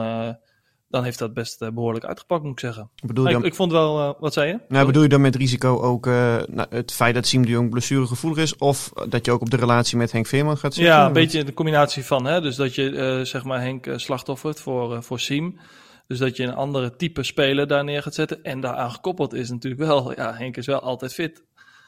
dan 0.89 1.05
heeft 1.05 1.19
dat 1.19 1.35
best 1.35 1.63
eh, 1.63 1.71
behoorlijk 1.71 2.05
uitgepakt, 2.05 2.43
moet 2.43 2.53
ik 2.53 2.61
zeggen. 2.61 2.91
Bedoel 3.07 3.17
je 3.17 3.23
Maar 3.23 3.33
dan, 3.33 3.41
ik, 3.43 3.49
ik 3.49 3.55
vond 3.55 3.73
wel, 3.73 4.01
eh, 4.01 4.21
wat 4.21 4.33
zei 4.33 4.49
je? 4.49 4.59
nou, 4.69 4.87
bedoel 4.87 5.03
je 5.03 5.09
dan 5.09 5.21
met 5.21 5.37
risico 5.37 5.81
ook 5.81 6.07
eh, 6.07 6.37
nou, 6.49 6.67
het 6.71 6.93
feit 6.93 7.15
dat 7.15 7.27
Siem 7.27 7.43
de 7.43 7.49
Jong 7.51 7.71
blessuregevoelig 7.71 8.39
is? 8.39 8.57
Of 8.57 8.91
dat 9.09 9.25
je 9.25 9.33
ook 9.33 9.41
op 9.41 9.51
de 9.51 9.57
relatie 9.57 9.97
met 9.97 10.13
Henk 10.13 10.27
Veerman 10.27 10.57
gaat 10.59 10.75
zitten? 10.75 10.95
Ja, 10.95 11.07
een 11.07 11.13
beetje 11.13 11.45
de 11.45 11.55
combinatie 11.55 12.05
van. 12.05 12.25
Hè? 12.25 12.41
Dus 12.41 12.57
dat 12.57 12.75
je 12.75 13.21
zeg 13.25 13.45
maar 13.45 13.61
Henk 13.61 13.89
slachtoffert 13.97 14.61
voor, 14.61 15.03
voor 15.03 15.21
Siem. 15.21 15.59
Dus 16.07 16.19
dat 16.19 16.37
je 16.37 16.43
een 16.45 16.55
andere 16.55 16.97
type 16.97 17.23
speler 17.23 17.67
daar 17.67 17.85
neer 17.85 18.03
gaat 18.03 18.15
zetten. 18.15 18.43
En 18.43 18.61
daaraan 18.61 18.91
gekoppeld 18.91 19.35
is 19.35 19.51
natuurlijk 19.51 19.83
wel, 19.83 20.13
ja, 20.21 20.35
Henk 20.35 20.57
is 20.57 20.67
wel 20.67 20.81
altijd 20.81 21.15
fit 21.15 21.45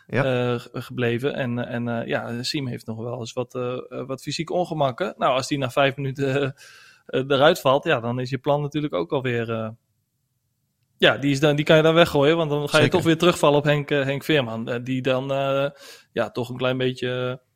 Ja. 0.07 0.23
ge- 0.59 0.69
gebleven. 0.73 1.35
En, 1.35 1.59
en 1.69 2.07
ja, 2.07 2.43
Siem 2.43 2.67
heeft 2.67 2.87
nog 2.87 2.99
wel 2.99 3.19
eens 3.19 3.33
wat, 3.33 3.53
wat 4.07 4.23
fysiek 4.23 4.51
ongemakken. 4.51 5.15
Nou, 5.17 5.33
als 5.33 5.49
die 5.49 5.59
na 5.59 5.71
vijf 5.71 5.97
minuten 5.97 6.55
eruit 7.09 7.61
valt, 7.61 7.85
ja, 7.85 8.01
dan 8.01 8.21
is 8.21 8.31
je 8.31 8.39
plan 8.39 8.63
natuurlijk 8.63 8.95
ook 8.95 9.13
alweer... 9.13 9.51
eh 9.53 9.69
ja, 10.99 11.17
die, 11.17 11.31
is 11.31 11.41
dan, 11.41 11.57
die 11.57 11.65
kan 11.65 11.77
je 11.77 11.83
dan 11.83 11.95
weggooien, 11.95 12.37
want 12.37 12.51
dan 12.51 12.59
ga 12.59 12.77
je 12.77 12.83
Zeker. 12.83 12.91
toch 12.91 13.03
weer 13.07 13.19
terugvallen 13.19 13.59
op 13.59 13.65
Henk, 13.65 13.91
eh, 13.91 14.03
Henk 14.05 14.25
Veerman. 14.25 14.69
eh, 14.69 14.79
die 14.85 15.03
dan 15.03 15.33
eh, 15.33 15.71
ja, 16.13 16.31
toch 16.31 16.49
een 16.49 16.57
klein 16.57 16.77
beetje 16.79 17.39
eh, 17.41 17.47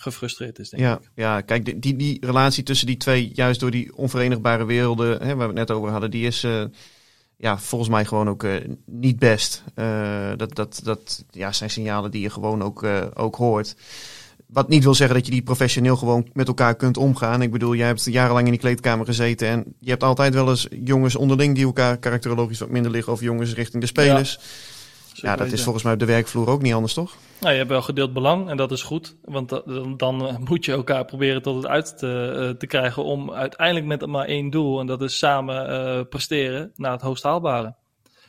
gefrustreerd 0.00 0.58
is, 0.58 0.68
denk 0.70 0.82
ik. 0.82 0.88
Ja, 0.88 1.00
ja, 1.14 1.40
kijk, 1.40 1.64
die, 1.64 1.78
die, 1.78 1.96
die 1.96 2.26
relatie 2.26 2.62
tussen 2.62 2.86
die 2.86 2.96
twee, 2.96 3.30
juist 3.34 3.60
door 3.60 3.70
die 3.70 3.96
onverenigbare 3.96 4.64
werelden, 4.64 5.22
hè, 5.22 5.26
waar 5.26 5.36
we 5.36 5.42
het 5.58 5.68
net 5.68 5.70
over 5.70 5.90
hadden, 5.90 6.10
die 6.10 6.26
is 6.26 6.44
eh, 6.44 6.64
ja, 7.36 7.58
volgens 7.58 7.90
mij 7.90 8.04
gewoon 8.04 8.28
ook 8.28 8.44
eh, 8.44 8.54
niet 8.86 9.18
best. 9.18 9.64
Eh, 9.74 10.32
dat, 10.36 10.54
dat, 10.54 10.80
dat 10.84 11.24
ja, 11.30 11.52
zijn 11.52 11.70
signalen 11.70 12.10
die 12.10 12.22
je 12.22 12.30
gewoon 12.30 12.62
ook, 12.62 12.82
eh, 12.82 13.06
ook 13.14 13.36
hoort. 13.36 13.76
Wat 14.52 14.68
niet 14.68 14.84
wil 14.84 14.94
zeggen 14.94 15.16
dat 15.16 15.26
je 15.26 15.32
die 15.32 15.42
professioneel 15.42 15.96
gewoon 15.96 16.28
met 16.32 16.48
elkaar 16.48 16.74
kunt 16.76 16.96
omgaan. 16.96 17.42
Ik 17.42 17.50
bedoel, 17.50 17.74
jij 17.74 17.86
hebt 17.86 18.04
jarenlang 18.04 18.44
in 18.44 18.50
die 18.50 18.60
kleedkamer 18.60 19.06
gezeten 19.06 19.48
en 19.48 19.74
je 19.78 19.90
hebt 19.90 20.02
altijd 20.02 20.34
wel 20.34 20.48
eens 20.48 20.66
jongens 20.84 21.16
onderling 21.16 21.54
die 21.54 21.64
elkaar 21.64 21.98
karakterologisch 21.98 22.58
wat 22.58 22.68
minder 22.70 22.90
liggen 22.90 23.12
of 23.12 23.20
jongens 23.20 23.54
richting 23.54 23.82
de 23.82 23.88
spelers. 23.88 24.38
Ja, 25.12 25.36
dat 25.36 25.52
is 25.52 25.62
volgens 25.62 25.84
mij 25.84 25.92
op 25.92 25.98
de 25.98 26.04
werkvloer 26.04 26.48
ook 26.48 26.62
niet 26.62 26.74
anders, 26.74 26.94
toch? 26.94 27.16
Nou, 27.40 27.52
je 27.52 27.58
hebt 27.58 27.70
wel 27.70 27.82
gedeeld 27.82 28.12
belang 28.12 28.48
en 28.48 28.56
dat 28.56 28.72
is 28.72 28.82
goed. 28.82 29.16
Want 29.24 29.48
da- 29.48 29.62
dan, 29.66 29.96
dan 29.96 30.26
eh, 30.26 30.36
moet 30.36 30.64
je 30.64 30.72
elkaar 30.72 31.04
proberen 31.04 31.42
tot 31.42 31.56
het 31.56 31.66
uit 31.66 31.98
te, 31.98 32.36
eh, 32.50 32.58
te 32.58 32.66
krijgen 32.66 33.04
om 33.04 33.32
uiteindelijk 33.32 33.86
met 33.86 34.06
maar 34.06 34.26
één 34.26 34.50
doel. 34.50 34.80
En 34.80 34.86
dat 34.86 35.02
is 35.02 35.18
samen 35.18 35.68
eh, 35.68 36.00
presteren 36.08 36.72
naar 36.76 36.92
het 36.92 37.00
hoogst 37.00 37.22
haalbare. 37.22 37.74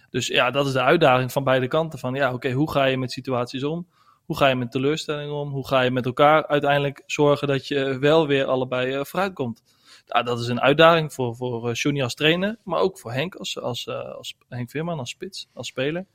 Dus 0.10 0.28
ja, 0.28 0.52
dat 0.52 0.68
is 0.68 0.74
de 0.74 0.82
uitdaging 0.82 1.32
van 1.32 1.44
beide 1.44 1.68
kanten. 1.68 2.00
Van 2.00 2.14
ja, 2.14 2.34
oké, 2.34 2.52
hoe 2.52 2.72
ga 2.72 2.86
je 2.86 2.98
met 2.98 3.12
situaties 3.12 3.64
om? 3.64 3.88
Hoe 4.32 4.40
ga 4.40 4.48
je 4.48 4.56
met 4.56 4.72
teleurstellingen 4.72 5.34
om? 5.34 5.50
Hoe 5.50 5.68
ga 5.68 5.82
je 5.82 5.92
met 5.92 6.06
elkaar 6.06 6.48
uiteindelijk 6.48 7.04
zorgen 7.06 7.48
dat 7.48 7.68
je 7.68 8.00
wel 8.00 8.28
weer 8.28 8.46
allebei 8.46 8.94
eh, 8.94 9.04
vooruitkomt? 9.04 9.62
Ja, 10.06 10.24
dat 10.24 10.40
is 10.40 10.48
een 10.48 10.62
uitdaging 10.62 11.14
voor, 11.14 11.36
voor 11.36 11.70
eh, 11.70 11.76
Johnny 11.76 12.04
als 12.04 12.16
trainer, 12.16 12.58
maar 12.64 12.80
ook 12.80 13.00
voor 13.00 13.12
Henk 13.12 13.36
als, 13.36 13.60
als, 13.60 13.88
eh, 13.88 14.16
als 14.16 14.38
Henk 14.50 14.70
Veerman 14.70 15.00
als 15.00 15.10
spits, 15.10 15.48
als 15.54 15.68
speler. 15.68 16.06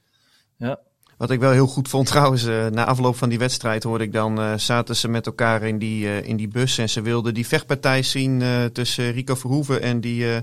Ja. 0.56 0.78
Wat 1.16 1.30
ik 1.30 1.40
wel 1.40 1.50
heel 1.50 1.66
goed 1.66 1.88
vond 1.88 2.06
trouwens, 2.06 2.44
na 2.44 2.84
afloop 2.84 3.16
van 3.16 3.28
die 3.28 3.38
wedstrijd 3.38 3.82
hoorde 3.82 4.04
ik 4.04 4.12
dan, 4.12 4.60
zaten 4.60 4.96
ze 4.96 5.08
met 5.08 5.26
elkaar 5.26 5.62
in 5.62 5.78
die, 5.78 6.22
in 6.22 6.36
die 6.36 6.48
bus 6.48 6.78
en 6.78 6.88
ze 6.88 7.02
wilden 7.02 7.34
die 7.34 7.46
vechtpartij 7.46 8.02
zien 8.02 8.42
tussen 8.72 9.12
Rico 9.12 9.34
Verhoeven 9.34 9.82
en 9.82 10.00
die, 10.00 10.42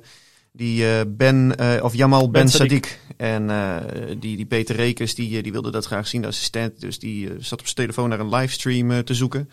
die 0.55 0.87
eh, 0.87 1.01
Ben, 1.07 1.55
eh, 1.57 1.83
of 1.83 1.93
Jamal 1.95 2.29
Ben. 2.29 2.47
Sadiq. 2.51 2.87
En 3.17 3.49
eh, 3.49 3.75
die, 4.19 4.35
die 4.35 4.45
Peter 4.45 4.75
Rekers, 4.75 5.15
die, 5.15 5.41
die 5.43 5.51
wilde 5.51 5.71
dat 5.71 5.85
graag 5.85 6.07
zien, 6.07 6.21
de 6.21 6.27
assistent. 6.27 6.79
Dus 6.81 6.99
die 6.99 7.29
zat 7.39 7.59
op 7.59 7.65
zijn 7.65 7.75
telefoon 7.75 8.09
naar 8.09 8.19
een 8.19 8.29
livestream 8.35 9.03
te 9.03 9.13
zoeken. 9.13 9.49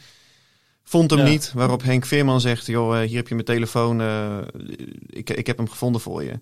Vond 0.84 1.10
hem 1.10 1.18
Ja. 1.20 1.24
niet, 1.26 1.52
waarop 1.54 1.82
Henk 1.82 2.06
Veerman 2.06 2.40
zegt, 2.40 2.66
joh, 2.66 3.00
hier 3.00 3.16
heb 3.16 3.28
je 3.28 3.34
mijn 3.34 3.46
telefoon, 3.46 4.00
ik, 5.06 5.30
ik 5.30 5.46
heb 5.46 5.56
hem 5.56 5.68
gevonden 5.68 6.00
voor 6.00 6.22
je. 6.24 6.38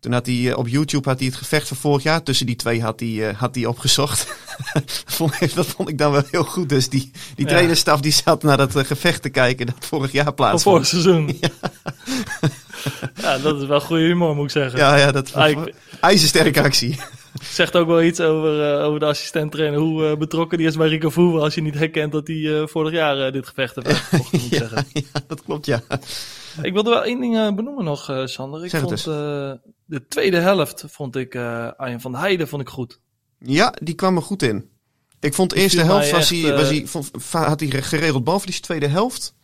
Toen 0.00 0.12
had 0.12 0.26
hij 0.26 0.54
op 0.54 0.68
YouTube 0.68 1.08
had 1.08 1.18
hij 1.18 1.28
het 1.28 1.36
gevecht 1.36 1.68
van 1.68 1.76
vorig 1.76 2.02
jaar 2.02 2.22
tussen 2.22 2.46
die 2.46 2.56
twee 2.56 2.82
had 2.82 3.00
hij, 3.00 3.34
had 3.36 3.54
hij 3.54 3.66
opgezocht. 3.66 4.26
dat 5.54 5.66
vond 5.66 5.88
ik 5.88 5.98
dan 5.98 6.12
wel 6.12 6.22
heel 6.30 6.44
goed. 6.44 6.68
Dus 6.68 6.88
die, 6.88 7.10
die 7.34 7.44
Ja. 7.46 7.50
trainerstaf 7.52 8.00
die 8.00 8.12
zat 8.12 8.42
naar 8.42 8.56
dat 8.56 8.86
gevecht 8.86 9.22
te 9.22 9.28
kijken 9.28 9.66
dat 9.66 9.76
vorig 9.86 10.12
jaar 10.12 10.24
Van 10.24 10.34
plaatsvond. 10.34 10.62
vorig 10.62 10.86
seizoen. 10.86 11.36
Ja. 11.40 11.50
Dat 13.42 13.60
is 13.60 13.66
wel 13.66 13.80
goede 13.80 14.02
humor, 14.02 14.34
moet 14.34 14.44
ik 14.44 14.50
zeggen. 14.50 14.78
Ja, 14.78 14.96
ja, 14.96 15.12
dat 15.12 15.32
Ah, 15.34 15.50
ik- 15.50 15.74
ijzersterke 16.00 16.62
actie. 16.62 16.98
Zegt 17.42 17.76
ook 17.76 17.86
wel 17.86 18.02
iets 18.02 18.20
over, 18.20 18.72
eh, 18.78 18.84
over 18.84 19.00
de 19.00 19.06
assistent-trainer, 19.06 19.78
hoe 19.80 20.06
eh, 20.06 20.16
betrokken 20.16 20.58
die 20.58 20.66
is 20.66 20.76
bij 20.76 20.88
Rico 20.88 21.10
Verhoeven 21.10 21.40
als 21.40 21.54
je 21.54 21.60
niet 21.62 21.74
herkent 21.74 22.12
dat 22.12 22.26
hij 22.26 22.60
eh, 22.60 22.66
vorig 22.66 22.92
jaar 22.92 23.32
dit 23.32 23.46
gevecht 23.46 23.74
heeft 23.74 23.86
uitgevochten, 23.86 24.40
moet 24.40 24.52
ik 24.52 24.58
zeggen. 24.68 24.84
ja, 25.12 25.20
dat 25.26 25.42
klopt, 25.42 25.66
ja. 25.66 25.82
Ik 26.62 26.72
wilde 26.72 26.90
wel 26.90 27.04
één 27.04 27.20
ding 27.20 27.54
benoemen 27.56 27.84
nog, 27.84 28.12
Sander. 28.24 28.64
Ik 28.64 28.70
Zeg 28.70 28.80
het 28.80 29.00
vond 29.02 29.04
de 29.86 30.06
tweede 30.08 30.36
helft, 30.38 30.84
vond 30.88 31.16
ik, 31.16 31.36
Arjen 31.76 32.00
van 32.00 32.14
Heijden 32.14 32.48
vond 32.48 32.62
ik 32.62 32.68
goed. 32.68 33.00
Ja, 33.38 33.74
die 33.82 33.94
kwam 33.94 34.16
er 34.16 34.22
goed 34.22 34.42
in. 34.42 34.68
Ik 35.20 35.34
vond 35.34 35.50
de 35.50 35.56
eerste 35.56 35.82
helft 35.82 36.10
was 36.10 36.30
echt, 36.30 36.42
hij, 36.42 36.52
was 36.54 36.68
hij, 36.68 36.86
vond- 36.86 37.10
had 37.30 37.60
hij 37.60 37.82
geregeld 37.82 38.24
balverlies. 38.24 38.60
Tweede 38.60 38.86
helft. 38.86 39.34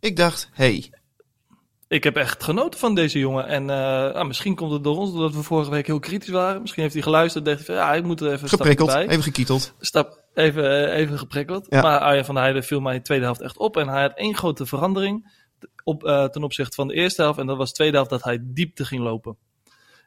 Ik 0.00 0.16
dacht, 0.16 0.48
hey, 0.52 0.90
Ik 1.88 2.04
heb 2.04 2.16
echt 2.16 2.42
genoten 2.42 2.80
van 2.80 2.94
deze 2.94 3.18
jongen. 3.18 3.46
En 3.46 3.70
eh, 3.70 4.14
ah, 4.14 4.26
misschien 4.26 4.54
komt 4.54 4.72
het 4.72 4.84
door 4.84 4.96
ons, 4.96 5.12
doordat 5.12 5.34
we 5.34 5.42
vorige 5.42 5.70
week 5.70 5.86
heel 5.86 5.98
kritisch 5.98 6.28
waren. 6.28 6.60
Misschien 6.60 6.82
heeft 6.82 6.94
hij 6.94 7.02
geluisterd 7.02 7.46
en 7.46 7.54
dacht 7.54 7.66
hij 7.66 7.76
van, 7.76 7.84
ja, 7.84 7.94
ik 7.94 8.04
moet 8.04 8.20
er 8.20 8.32
even 8.32 8.48
geprikkeld, 8.48 8.92
bij. 8.92 9.08
even 9.08 9.22
gekieteld. 9.22 9.74
stap 9.80 10.22
even, 10.34 10.88
eh, 10.88 10.96
even 10.98 11.18
geprikkeld. 11.18 11.66
Ja. 11.68 11.82
Maar 11.82 11.98
Arjen 11.98 12.24
van 12.24 12.34
der 12.34 12.42
Heijden 12.42 12.64
viel 12.64 12.80
mij 12.80 12.92
in 12.92 12.98
de 12.98 13.04
tweede 13.04 13.24
helft 13.24 13.40
echt 13.40 13.58
op. 13.58 13.76
En 13.76 13.88
hij 13.88 14.02
had 14.02 14.16
één 14.16 14.34
grote 14.34 14.66
verandering 14.66 15.42
op, 15.84 16.04
eh, 16.04 16.24
ten 16.24 16.42
opzichte 16.42 16.74
van 16.74 16.88
de 16.88 16.94
eerste 16.94 17.22
helft. 17.22 17.38
En 17.38 17.46
dat 17.46 17.56
was 17.56 17.68
de 17.68 17.74
tweede 17.74 17.94
helft 17.94 18.10
dat 18.10 18.24
hij 18.24 18.38
diepte 18.42 18.84
ging 18.84 19.02
lopen. 19.02 19.36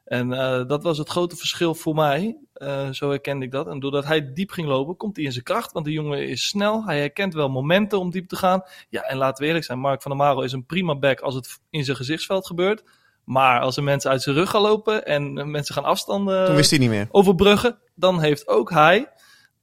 En 0.08 0.34
eh, 0.34 0.68
dat 0.68 0.84
was 0.84 0.98
het 0.98 1.10
grote 1.10 1.36
verschil 1.36 1.76
voor 1.76 1.96
mij. 1.96 2.38
Eh, 2.54 2.90
zo 2.90 3.10
herkende 3.10 3.46
ik 3.46 3.52
dat. 3.52 3.68
En 3.68 3.80
doordat 3.80 4.06
hij 4.06 4.34
diep 4.34 4.50
ging 4.50 4.68
lopen, 4.68 4.98
komt 4.98 5.16
hij 5.16 5.26
in 5.26 5.32
zijn 5.32 5.44
kracht. 5.44 5.72
Want 5.72 5.86
de 5.86 5.92
jongen 5.92 6.28
is 6.28 6.48
snel. 6.48 6.86
Hij 6.86 7.00
herkent 7.00 7.34
wel 7.34 7.50
momenten 7.50 8.00
om 8.00 8.12
diep 8.12 8.28
te 8.28 8.36
gaan. 8.36 8.64
Ja, 8.90 9.02
en 9.02 9.18
laten 9.18 9.42
we 9.42 9.48
eerlijk 9.48 9.66
zijn. 9.66 9.80
Mark 9.80 10.02
van 10.02 10.12
der 10.12 10.20
Marel 10.20 10.44
is 10.44 10.52
een 10.52 10.66
prima 10.66 10.96
back 10.96 11.20
als 11.20 11.36
het 11.36 11.60
in 11.70 11.84
zijn 11.84 11.98
gezichtsveld 11.98 12.48
gebeurt. 12.48 12.84
Maar 13.24 13.62
als 13.62 13.78
er 13.78 13.84
mensen 13.84 14.12
uit 14.12 14.22
zijn 14.22 14.36
rug 14.36 14.50
gaan 14.50 14.62
lopen 14.62 15.06
en 15.06 15.52
mensen 15.52 15.74
gaan 15.76 15.84
afstanden 15.84 16.46
Toen 16.46 16.56
wist 16.56 16.70
hij 16.70 16.80
niet 16.80 16.90
meer. 16.90 17.08
overbruggen, 17.12 17.78
dan 17.96 18.22
heeft 18.22 18.48
ook 18.48 18.70
hij. 18.70 19.08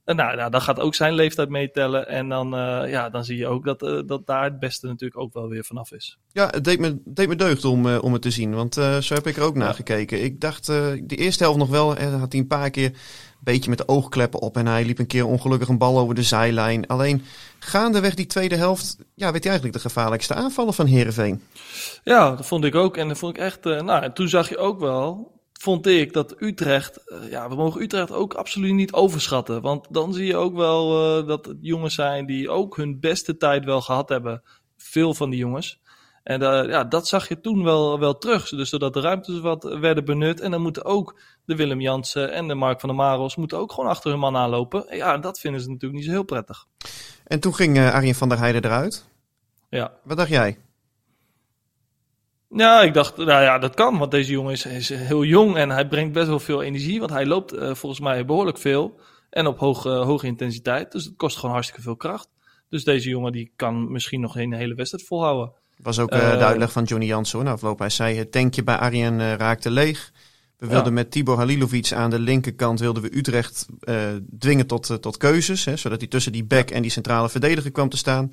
En 0.05 0.17
Nou, 0.17 0.37
nou, 0.37 0.51
dan 0.51 0.61
gaat 0.61 0.81
ook 0.81 0.95
zijn 0.95 1.15
leeftijd 1.15 1.49
meetellen. 1.49 2.09
En 2.09 2.29
dan, 2.29 2.55
eh, 2.55 2.91
ja, 2.91 3.11
dan 3.11 3.25
zie 3.25 3.37
je 3.37 3.47
ook 3.47 3.65
dat, 3.65 3.83
eh, 3.83 4.01
dat 4.07 4.27
daar 4.27 4.45
het 4.45 4.59
beste 4.59 4.87
natuurlijk 4.87 5.21
ook 5.21 5.33
wel 5.33 5.49
weer 5.49 5.65
vanaf 5.65 5.93
is. 5.93 6.19
Ja, 6.33 6.49
het 6.51 6.65
deed 6.65 6.79
me, 6.79 7.01
deed 7.05 7.29
me 7.29 7.37
deugd 7.37 7.65
om, 7.65 7.89
eh, 7.89 8.03
om 8.03 8.13
het 8.13 8.23
te 8.23 8.31
zien. 8.31 8.55
Want 8.55 8.75
zo 8.75 9.15
heb 9.15 9.27
ik 9.27 9.37
er 9.37 9.43
ook 9.43 9.55
naar 9.55 9.75
gekeken. 9.75 10.25
Ik 10.25 10.41
dacht, 10.41 10.67
de 10.67 11.17
eerste 11.17 11.43
helft 11.43 11.59
nog 11.59 11.69
wel, 11.69 11.89
had 11.99 12.33
hij 12.33 12.41
een 12.41 12.47
paar 12.47 12.71
keer 12.71 12.85
een 12.85 13.53
beetje 13.53 13.71
met 13.71 13.79
de 13.79 13.89
oogkleppen 13.89 14.41
op. 14.41 14.57
En 14.57 14.67
hij 14.67 14.85
liep 14.85 14.99
een 14.99 15.07
keer 15.07 15.27
ongelukkig 15.27 15.69
een 15.69 15.79
bal 15.79 15.99
over 15.99 16.15
de 16.15 16.23
zijlijn. 16.23 16.87
Alleen 16.87 17.23
gaandeweg 17.59 18.15
die 18.15 18.27
tweede 18.27 18.57
helft, 18.57 18.97
ja, 19.15 19.31
werd 19.31 19.45
hij 19.45 19.53
eigenlijk 19.53 19.83
de 19.83 19.89
gevaarlijkste 19.89 20.35
aanvaller 20.35 20.73
van 20.73 20.87
Heerenveen. 20.87 21.43
Ja, 22.03 22.31
dat 22.31 22.47
vond 22.47 22.65
ik 22.65 22.75
ook. 22.75 22.97
En 22.97 23.09
dat 23.09 23.19
vond 23.19 23.37
ik 23.37 23.43
echt. 23.43 23.65
nou, 23.65 24.03
en 24.03 24.13
toen 24.13 24.29
zag 24.29 24.49
je 24.49 24.59
ook 24.59 24.81
wel. 24.81 25.34
Vond 25.65 25.87
ik 25.87 26.13
dat 26.13 26.35
Utrecht. 26.39 26.97
eh, 26.97 27.31
ja, 27.31 27.49
we 27.49 27.55
mogen 27.55 27.83
Utrecht 27.83 28.13
ook 28.13 28.35
absoluut 28.35 28.75
niet 28.75 28.93
overschatten. 28.93 29.63
Want 29.63 29.87
dan 29.91 30.13
zie 30.13 30.27
je 30.27 30.37
ook 30.37 30.55
wel 30.55 31.19
eh, 31.19 31.27
dat 31.27 31.47
het 31.47 31.57
jongens 31.61 31.95
zijn 31.95 32.27
die 32.27 32.51
ook 32.51 32.77
hun 32.77 33.01
beste 33.01 33.37
tijd 33.37 33.65
wel 33.65 33.81
gehad 33.81 34.09
hebben. 34.09 34.43
Veel 34.77 35.15
van 35.15 35.31
die 35.31 35.39
jongens. 35.39 35.81
En 36.23 36.43
eh, 36.43 36.69
ja, 36.69 36.85
dat 36.85 37.09
zag 37.09 37.29
je 37.29 37.41
toen 37.41 37.65
wel, 37.65 37.99
wel 37.99 38.19
terug. 38.19 38.49
Dus 38.49 38.69
zodat 38.69 38.95
de 38.95 39.01
ruimtes 39.01 39.41
wat 39.41 39.63
werden 39.63 40.05
benut. 40.05 40.41
En 40.41 40.51
dan 40.51 40.63
moeten 40.63 40.85
ook 40.85 41.21
de 41.45 41.57
Willem 41.57 41.81
Jansen 41.81 42.33
en 42.33 42.49
de 42.49 42.55
Mark 42.55 42.81
van 42.81 42.89
der 42.89 42.99
Marels 42.99 43.37
moeten 43.37 43.59
ook 43.59 43.73
gewoon 43.73 43.91
achter 43.91 44.11
hun 44.11 44.21
man 44.21 44.37
aanlopen. 44.37 44.89
En 44.89 44.97
ja, 44.97 45.19
dat 45.19 45.41
vinden 45.41 45.61
ze 45.61 45.69
natuurlijk 45.69 45.95
niet 45.95 46.05
zo 46.05 46.11
heel 46.11 46.25
prettig. 46.25 46.67
En 47.25 47.41
toen 47.41 47.55
ging 47.55 47.79
Arjen 47.79 48.15
van 48.15 48.29
der 48.29 48.39
Heijden 48.39 48.65
eruit. 48.65 49.05
Ja. 49.69 49.93
Wat 50.03 50.17
dacht 50.17 50.29
jij? 50.31 50.59
Ja, 52.57 52.83
ik 52.83 52.95
dacht, 52.95 53.17
nou 53.17 53.43
ja, 53.43 53.59
dat 53.59 53.75
kan, 53.75 53.99
want 53.99 54.11
deze 54.11 54.33
jongen 54.33 54.53
is, 54.53 54.67
is 54.67 54.89
heel 54.89 55.25
jong 55.25 55.57
en 55.57 55.71
hij 55.71 55.89
brengt 55.89 56.13
best 56.13 56.27
wel 56.27 56.41
veel 56.41 56.63
energie, 56.63 56.99
want 56.99 57.11
hij 57.11 57.27
loopt 57.27 57.53
eh, 57.53 57.75
volgens 57.75 58.01
mij 58.01 58.25
behoorlijk 58.25 58.59
veel 58.59 59.01
en 59.31 59.47
op 59.47 59.59
hoge, 59.59 59.89
hoge 59.89 60.27
intensiteit, 60.27 60.93
dus 60.93 61.05
het 61.05 61.17
kost 61.17 61.37
gewoon 61.37 61.55
hartstikke 61.55 61.83
veel 61.83 61.97
kracht. 61.97 62.29
Dus 62.69 62.85
deze 62.85 63.09
jongen 63.09 63.33
die 63.33 63.53
kan 63.57 63.93
misschien 63.93 64.21
nog 64.21 64.37
een 64.37 64.53
hele 64.53 64.75
wedstrijd 64.75 65.07
volhouden. 65.07 65.53
Was 65.83 65.99
ook 65.99 66.11
eh, 66.11 66.33
Eh, 66.33 66.39
de 66.39 66.45
uitleg 66.45 66.73
van 66.73 66.85
Johnny 66.85 67.07
Jansen 67.07 67.39
hoor. 67.39 67.47
Na 67.47 67.53
afloop 67.53 67.79
hij 67.79 67.91
zei, 67.91 68.17
het 68.17 68.33
tankje 68.33 68.63
bij 68.63 68.77
Arjen 68.77 69.21
eh, 69.21 69.35
raakte 69.35 69.71
leeg. 69.71 70.13
We 70.59 70.67
wilden 70.67 70.93
met 70.93 71.11
Tibor 71.11 71.37
Halilovic 71.37 71.93
aan 71.93 72.11
de 72.11 72.19
linkerkant 72.19 72.81
wilden 72.81 73.03
we 73.03 73.17
Utrecht 73.17 73.67
eh, 73.81 73.97
dwingen 74.39 74.67
tot, 74.67 74.91
eh, 74.91 74.97
tot 74.97 75.17
keuzes. 75.17 75.65
Hè, 75.65 75.77
zodat 75.77 76.01
hij 76.01 76.09
tussen 76.09 76.33
die 76.33 76.45
back 76.45 76.71
en 76.71 76.83
die 76.83 76.91
centrale 76.91 77.29
verdediger 77.29 77.71
kwam 77.71 77.89
te 77.89 77.97
staan. 77.97 78.29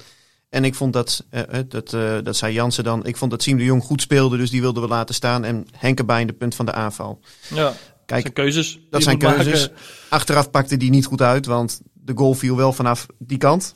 En 0.51 0.65
ik 0.65 0.75
vond 0.75 0.93
dat, 0.93 1.25
eh, 1.29 1.59
eh, 1.59 1.65
dat, 1.67 1.93
eh, 1.93 2.17
dat 2.23 2.35
zei 2.35 2.53
Jansen 2.53 2.83
dan, 2.83 3.05
ik 3.05 3.17
vond 3.17 3.31
dat 3.31 3.43
Siem 3.43 3.57
de 3.57 3.63
Jong 3.63 3.83
goed 3.83 4.01
speelde, 4.01 4.37
dus 4.37 4.49
die 4.49 4.61
wilden 4.61 4.83
we 4.83 4.89
laten 4.89 5.15
staan. 5.15 5.43
En 5.43 5.67
Henk 5.77 5.99
erbij 5.99 6.21
in 6.21 6.27
de 6.27 6.33
punt 6.33 6.55
van 6.55 6.65
de 6.65 6.73
aanval. 6.73 7.19
Ja, 7.49 7.63
dat 7.63 7.75
Kijk, 8.05 8.21
zijn 8.21 8.33
keuzes. 8.33 8.79
dat 8.89 9.03
zijn 9.03 9.17
maken. 9.17 9.43
keuzes. 9.43 9.69
Achteraf 10.09 10.51
pakte 10.51 10.77
die 10.77 10.89
niet 10.89 11.05
goed 11.05 11.21
uit, 11.21 11.45
want 11.45 11.81
de 11.93 12.13
goal 12.15 12.33
viel 12.33 12.55
wel 12.55 12.73
vanaf 12.73 13.05
die 13.17 13.37
kant. 13.37 13.75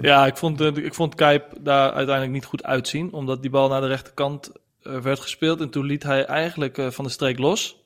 Ja, 0.00 0.26
ik 0.26 0.36
vond, 0.36 0.60
ik 0.60 0.94
vond 0.94 1.14
Kuip 1.14 1.44
daar 1.60 1.92
uiteindelijk 1.92 2.34
niet 2.34 2.44
goed 2.44 2.62
uitzien. 2.62 3.12
Omdat 3.12 3.42
die 3.42 3.50
bal 3.50 3.68
naar 3.68 3.80
de 3.80 3.86
rechterkant 3.86 4.50
werd 4.82 5.20
gespeeld. 5.20 5.60
En 5.60 5.70
toen 5.70 5.84
liet 5.84 6.02
hij 6.02 6.24
eigenlijk 6.24 6.82
van 6.88 7.04
de 7.04 7.10
streek 7.10 7.38
los. 7.38 7.76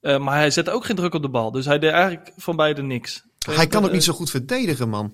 Maar 0.00 0.36
hij 0.36 0.50
zette 0.50 0.70
ook 0.70 0.84
geen 0.84 0.96
druk 0.96 1.14
op 1.14 1.22
de 1.22 1.28
bal. 1.28 1.50
Dus 1.50 1.64
hij 1.64 1.78
deed 1.78 1.92
eigenlijk 1.92 2.32
van 2.36 2.56
beide 2.56 2.82
niks. 2.82 3.24
hij 3.50 3.66
kan 3.66 3.84
ook 3.84 3.92
niet 3.92 4.04
zo 4.04 4.12
goed 4.12 4.30
verdedigen, 4.30 4.88
man. 4.88 5.12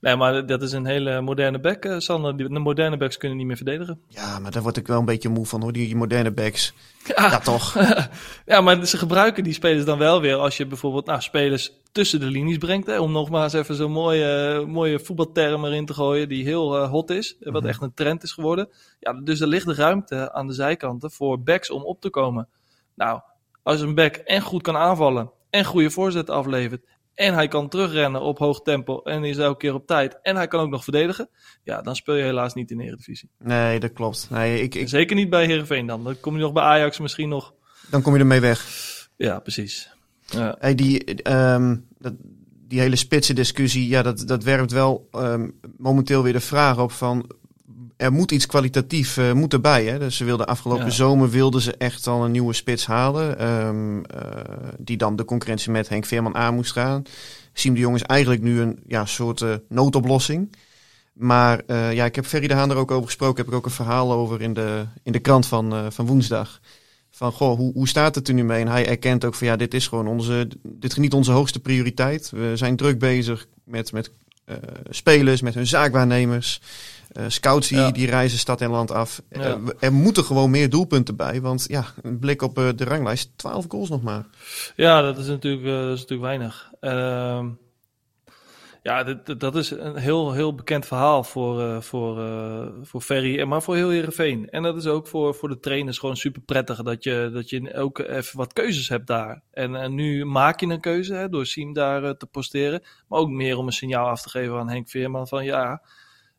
Nee, 0.00 0.16
maar 0.16 0.46
dat 0.46 0.62
is 0.62 0.72
een 0.72 0.86
hele 0.86 1.20
moderne 1.20 1.60
back, 1.60 1.84
eh, 1.84 1.98
Sander. 1.98 2.36
Die- 2.36 2.48
De 2.48 2.58
moderne 2.58 2.96
backs 2.96 3.16
kunnen 3.16 3.38
niet 3.38 3.46
meer 3.46 3.56
verdedigen. 3.56 4.00
Ja, 4.08 4.38
maar 4.38 4.50
daar 4.50 4.62
word 4.62 4.76
ik 4.76 4.86
wel 4.86 4.98
een 4.98 5.04
beetje 5.04 5.28
moe 5.28 5.46
van 5.46 5.62
hoor, 5.62 5.72
die 5.72 5.96
moderne 5.96 6.30
backs. 6.32 6.72
Ja, 7.16 7.38
toch. 7.38 7.74
Ja, 8.46 8.60
maar 8.60 8.86
ze 8.86 8.98
gebruiken 8.98 9.44
die 9.44 9.52
spelers 9.52 9.84
dan 9.84 9.98
wel 9.98 10.20
weer 10.20 10.36
als 10.36 10.56
je 10.56 10.66
bijvoorbeeld 10.66 11.06
nou, 11.06 11.20
spelers 11.20 11.72
tussen 11.92 12.20
de 12.20 12.26
linies 12.26 12.58
brengt. 12.58 12.86
Hè, 12.86 12.98
om 13.00 13.12
nogmaals 13.12 13.52
even 13.52 13.74
zo'n 13.74 13.90
mooie, 13.92 14.64
mooie 14.66 14.98
voetbalterm 14.98 15.64
erin 15.64 15.86
te 15.86 15.94
gooien 15.94 16.28
die 16.28 16.44
heel 16.44 16.76
eh, 16.76 16.90
hot 16.90 17.10
is. 17.10 17.36
Wat 17.40 17.64
echt 17.64 17.82
een 17.82 17.94
trend 17.94 18.22
is 18.22 18.32
geworden. 18.32 18.68
Ja, 19.00 19.12
dus 19.12 19.40
er 19.40 19.46
ligt 19.46 19.66
de 19.66 19.74
ruimte 19.74 20.32
aan 20.32 20.46
de 20.46 20.52
zijkanten 20.52 21.10
voor 21.10 21.40
backs 21.42 21.70
om 21.70 21.82
op 21.84 22.00
te 22.00 22.10
komen. 22.10 22.48
Nou, 22.94 23.20
als 23.62 23.80
een 23.80 23.94
back 23.94 24.14
en 24.16 24.40
goed 24.40 24.62
kan 24.62 24.76
aanvallen 24.76 25.30
en 25.50 25.64
goede 25.64 25.90
voorzet 25.90 26.30
aflevert. 26.30 26.84
En 27.16 27.34
hij 27.34 27.48
kan 27.48 27.68
terugrennen 27.68 28.20
op 28.20 28.38
hoog 28.38 28.62
tempo 28.62 29.02
en 29.02 29.24
is 29.24 29.36
elke 29.36 29.58
keer 29.58 29.74
op 29.74 29.86
tijd. 29.86 30.18
En 30.22 30.36
hij 30.36 30.48
kan 30.48 30.60
ook 30.60 30.70
nog 30.70 30.84
verdedigen. 30.84 31.28
Ja, 31.62 31.82
dan 31.82 31.96
speel 31.96 32.14
je 32.14 32.22
helaas 32.22 32.54
niet 32.54 32.70
in 32.70 32.78
de 32.78 32.84
Eredivisie. 32.84 33.30
Nee, 33.38 33.80
dat 33.80 33.92
klopt. 33.92 34.30
Nee, 34.30 34.62
ik, 34.62 34.74
ik, 34.74 34.88
Zeker 34.88 35.16
niet 35.16 35.30
bij 35.30 35.46
Heerenveen 35.46 35.86
dan. 35.86 36.04
Dan 36.04 36.20
kom 36.20 36.34
je 36.34 36.40
nog 36.40 36.52
bij 36.52 36.62
Ajax 36.62 36.98
misschien 36.98 37.28
nog. 37.28 37.54
dan 37.90 38.02
kom 38.02 38.14
je 38.14 38.20
ermee 38.20 38.40
weg. 38.40 38.64
Ja, 39.16 39.38
precies. 39.38 39.90
Ja. 40.20 40.56
Hey, 40.58 40.74
die, 40.74 41.04
ehm, 41.04 41.76
dat, 41.98 42.14
die 42.68 42.80
hele 42.80 42.96
spitse 42.96 43.32
discussie, 43.32 43.88
ja, 43.88 44.02
dat, 44.02 44.26
dat 44.26 44.44
werpt 44.44 44.72
wel 44.72 45.08
ehm, 45.10 45.48
momenteel 45.76 46.22
weer 46.22 46.32
de 46.32 46.40
vraag 46.40 46.78
op 46.78 46.92
van... 46.92 47.30
Er 47.96 48.12
moet 48.12 48.30
iets 48.32 48.46
kwalitatief 48.46 49.16
uh, 49.16 49.32
moet 49.32 49.52
erbij. 49.52 49.84
Hè? 49.84 49.98
Dus 49.98 50.16
ze 50.16 50.24
wilden 50.24 50.46
afgelopen 50.46 50.84
Ja. 50.84 50.90
zomer 50.90 51.30
wilden 51.30 51.60
ze 51.60 51.76
echt 51.76 52.06
al 52.06 52.24
een 52.24 52.30
nieuwe 52.30 52.52
spits 52.52 52.86
halen. 52.86 53.38
ehm, 53.38 54.04
eh, 54.04 54.42
die 54.78 54.96
dan 54.96 55.16
de 55.16 55.24
concurrentie 55.24 55.70
met 55.70 55.88
Henk 55.88 56.04
Veerman 56.06 56.34
aan 56.34 56.54
moest 56.54 56.72
gaan. 56.72 57.02
Siem 57.52 57.74
de 57.74 57.80
Jong 57.80 57.94
is 57.94 58.02
eigenlijk 58.02 58.42
nu 58.42 58.60
een 58.60 58.78
ja, 58.86 59.04
soort 59.04 59.40
eh, 59.40 59.54
noodoplossing. 59.68 60.54
Maar 61.12 61.62
ja, 61.68 62.04
ik 62.04 62.14
heb 62.14 62.26
Ferry 62.26 62.46
de 62.46 62.54
Haan 62.54 62.70
er 62.70 62.76
ook 62.76 62.90
over 62.90 63.04
gesproken. 63.06 63.36
Heb 63.36 63.46
ik 63.46 63.54
ook 63.54 63.64
een 63.64 63.70
verhaal 63.70 64.12
over 64.12 64.40
in 64.42 64.52
de, 64.52 64.84
in 65.02 65.12
de 65.12 65.18
krant 65.18 65.46
van, 65.46 65.92
van 65.92 66.06
woensdag. 66.06 66.60
Van 67.10 67.32
goh, 67.32 67.56
hoe, 67.56 67.72
hoe 67.72 67.88
staat 67.88 68.14
het 68.14 68.28
er 68.28 68.34
nu 68.34 68.44
mee? 68.44 68.60
En 68.60 68.68
hij 68.68 68.88
erkent 68.88 69.24
ook 69.24 69.34
van 69.34 69.46
ja, 69.46 69.56
dit 69.56 69.74
is 69.74 69.88
gewoon 69.88 70.06
onze, 70.06 70.48
dit 70.62 70.90
is 70.90 70.96
niet 70.96 71.12
onze 71.12 71.30
hoogste 71.32 71.60
prioriteit. 71.60 72.30
We 72.30 72.52
zijn 72.54 72.76
druk 72.76 72.98
bezig 72.98 73.46
met, 73.64 73.92
met 73.92 74.10
spelers, 74.90 75.40
met 75.40 75.54
hun 75.54 75.66
zaakwaarnemers. 75.66 76.60
Eh, 77.16 77.24
scouts 77.28 77.68
die, 77.68 77.78
Ja. 77.78 77.90
die 77.90 78.06
reizen 78.06 78.38
stad 78.38 78.60
en 78.60 78.70
land 78.70 78.90
af. 78.90 79.22
Ja. 79.30 79.38
Eh, 79.40 79.56
er 79.80 79.92
moeten 79.92 80.24
gewoon 80.24 80.50
meer 80.50 80.70
doelpunten 80.70 81.16
bij. 81.16 81.40
Want 81.40 81.64
ja, 81.68 81.84
een 82.02 82.18
blik 82.18 82.42
op 82.42 82.58
eh, 82.58 82.68
de 82.76 82.84
ranglijst, 82.84 83.30
12 83.36 83.64
goals 83.68 83.88
nog 83.88 84.02
maar. 84.02 84.26
Ja, 84.76 85.00
dat 85.02 85.18
is 85.18 85.26
natuurlijk, 85.26 85.64
dat 85.64 85.92
is 85.94 86.00
natuurlijk 86.00 86.20
weinig. 86.28 86.70
Ehm, 86.80 87.48
ja, 88.82 89.02
dit- 89.04 89.40
dat 89.40 89.56
is 89.56 89.70
een 89.70 89.96
heel, 89.96 90.32
heel 90.32 90.54
bekend 90.54 90.86
verhaal 90.86 91.24
voor, 91.24 91.82
voor, 91.82 92.22
voor 92.82 93.00
Ferry, 93.00 93.38
en 93.38 93.48
maar 93.48 93.62
voor 93.62 93.74
heel 93.76 93.88
Heerenveen. 93.90 94.50
En 94.50 94.62
dat 94.62 94.76
is 94.76 94.86
ook 94.86 95.06
voor, 95.06 95.34
voor 95.34 95.48
de 95.48 95.60
trainers 95.60 95.98
gewoon 95.98 96.16
super 96.16 96.42
prettig 96.42 96.82
dat 96.82 97.04
je, 97.04 97.30
dat 97.32 97.50
je 97.50 97.74
ook 97.74 97.98
even 97.98 98.36
wat 98.38 98.52
keuzes 98.52 98.88
hebt 98.88 99.06
daar. 99.06 99.42
En, 99.50 99.74
en 99.76 99.94
nu 99.94 100.24
maak 100.24 100.60
je 100.60 100.66
een 100.66 100.80
keuze 100.80 101.14
hè, 101.14 101.28
door 101.28 101.46
Siem 101.46 101.72
daar 101.72 102.16
te 102.16 102.26
posteren. 102.26 102.82
Maar 103.08 103.18
ook 103.18 103.28
meer 103.30 103.56
om 103.58 103.66
een 103.66 103.72
signaal 103.72 104.06
af 104.08 104.22
te 104.22 104.28
geven 104.30 104.58
aan 104.58 104.68
Henk 104.70 104.88
Veerman 104.88 105.28
van 105.28 105.44
ja, 105.44 105.82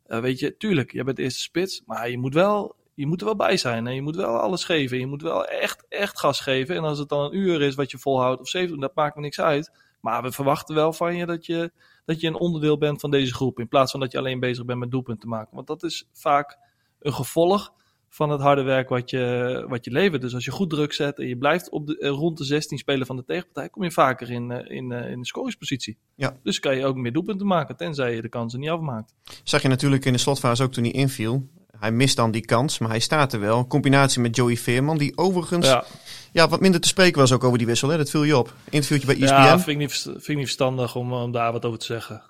eh, 0.08 0.20
weet 0.20 0.40
je, 0.40 0.58
tuurlijk, 0.58 0.91
jij 0.91 1.04
bent 1.04 1.20
eerste 1.20 1.41
spits, 1.41 1.84
maar 1.86 2.10
je 2.10 2.17
moet 2.17 2.34
wel... 2.34 2.76
Je 2.93 3.08
moet 3.08 3.20
er 3.20 3.26
wel 3.26 3.36
bij 3.36 3.58
zijn 3.58 3.88
en 3.88 3.96
je 3.96 4.02
moet 4.02 4.15
wel 4.15 4.39
alles 4.39 4.63
geven. 4.63 5.00
Je 5.00 5.08
moet 5.08 5.22
wel 5.22 5.46
echt, 5.46 5.86
echt 5.89 6.20
gas 6.20 6.39
geven. 6.39 6.76
En 6.76 6.84
als 6.84 7.00
het 7.00 7.10
dan 7.10 7.24
een 7.24 7.38
uur 7.38 7.62
is 7.62 7.76
wat 7.76 7.91
je 7.91 7.98
volhoudt 7.98 8.41
of 8.41 8.48
zeven, 8.48 8.80
dat 8.80 8.96
maakt 8.96 9.15
me 9.15 9.22
niks 9.22 9.39
uit. 9.39 9.72
Maar 10.02 10.24
we 10.24 10.32
verwachten 10.32 10.76
wel 10.76 10.93
van 10.93 11.15
je 11.15 11.26
dat, 11.26 11.46
je 11.46 11.72
dat 12.06 12.22
je 12.22 12.28
een 12.28 12.36
onderdeel 12.36 12.78
bent 12.78 13.00
van 13.00 13.12
deze 13.12 13.34
groep. 13.34 13.60
In 13.60 13.67
plaats 13.67 13.91
van 13.91 14.00
dat 14.00 14.12
je 14.12 14.17
alleen 14.17 14.39
bezig 14.39 14.65
bent 14.65 14.80
met 14.80 14.91
doelpunten 14.91 15.24
te 15.24 15.36
maken. 15.36 15.56
Want 15.56 15.67
dat 15.67 15.84
is 15.84 16.10
vaak 16.13 16.58
een 17.00 17.13
gevolg 17.13 17.74
van 18.10 18.30
het 18.30 18.41
harde 18.41 18.62
werk 18.62 18.89
wat 18.89 19.10
je, 19.10 19.65
wat 19.67 19.86
je 19.86 19.91
levert. 19.91 20.22
Dus 20.22 20.34
als 20.34 20.46
je 20.46 20.52
goed 20.52 20.70
druk 20.70 20.93
zet 20.93 21.20
en 21.20 21.28
je 21.28 21.38
blijft 21.38 21.70
op 21.70 21.88
de, 21.88 21.98
eh, 21.98 22.10
rond 22.10 22.38
de 22.38 22.43
16 22.43 22.78
spelen 22.78 23.08
van 23.08 23.15
de 23.15 23.24
tegenpartij, 23.26 23.70
kom 23.70 23.84
je 23.84 23.91
vaker 23.91 24.32
in, 24.32 24.52
eh, 24.52 24.76
in, 24.78 24.91
eh, 24.91 25.12
in 25.12 25.20
de 25.20 25.26
scoringspositie. 25.26 25.98
Ja. 26.15 26.38
Dus 26.43 26.60
kan 26.60 26.78
je 26.78 26.86
ook 26.86 26.96
meer 26.96 27.13
doelpunten 27.13 27.48
maken, 27.48 27.76
tenzij 27.76 28.15
je 28.15 28.22
de 28.22 28.30
kansen 28.30 28.60
niet 28.60 28.70
afmaakt. 28.70 29.13
Zag 29.43 29.62
je 29.62 29.67
natuurlijk 29.67 30.06
in 30.06 30.13
de 30.13 30.20
slotfase 30.20 30.63
ook 30.63 30.72
toen 30.72 30.84
hij 30.84 30.93
inviel. 30.93 31.48
Hij 31.80 31.91
mist 31.91 32.15
dan 32.15 32.32
die 32.32 32.46
kans, 32.46 32.80
maar 32.80 32.89
hij 32.89 33.00
staat 33.00 33.34
er 33.34 33.39
wel. 33.39 33.58
In 33.58 33.67
combinatie 33.67 34.22
met 34.22 34.36
Joey 34.36 34.58
Veerman, 34.58 34.98
die 34.98 35.17
overigens 35.17 35.67
ja. 35.67 35.86
Ja, 36.32 36.48
wat 36.48 36.60
minder 36.60 36.82
te 36.82 36.88
spreken 36.88 37.20
was 37.20 37.32
ook 37.32 37.43
over 37.43 37.58
die 37.58 37.67
wissel. 37.67 37.89
Hè? 37.89 37.98
Dat 37.98 38.10
viel 38.10 38.24
je 38.24 38.38
op. 38.38 38.54
Interviewtje 38.70 39.08
bij 39.08 39.15
E 39.15 39.20
ESPN. 39.20 39.36
Ja, 39.36 39.60
vind 39.60 39.67
ik 39.67 39.78
niet, 39.78 39.91
vind 40.02 40.28
ik 40.28 40.36
niet 40.36 40.46
verstandig 40.46 40.96
om, 40.96 41.13
om 41.13 41.32
daar 41.32 41.52
wat 41.52 41.65
over 41.65 41.80
te 41.80 41.86
zeggen. 41.86 42.22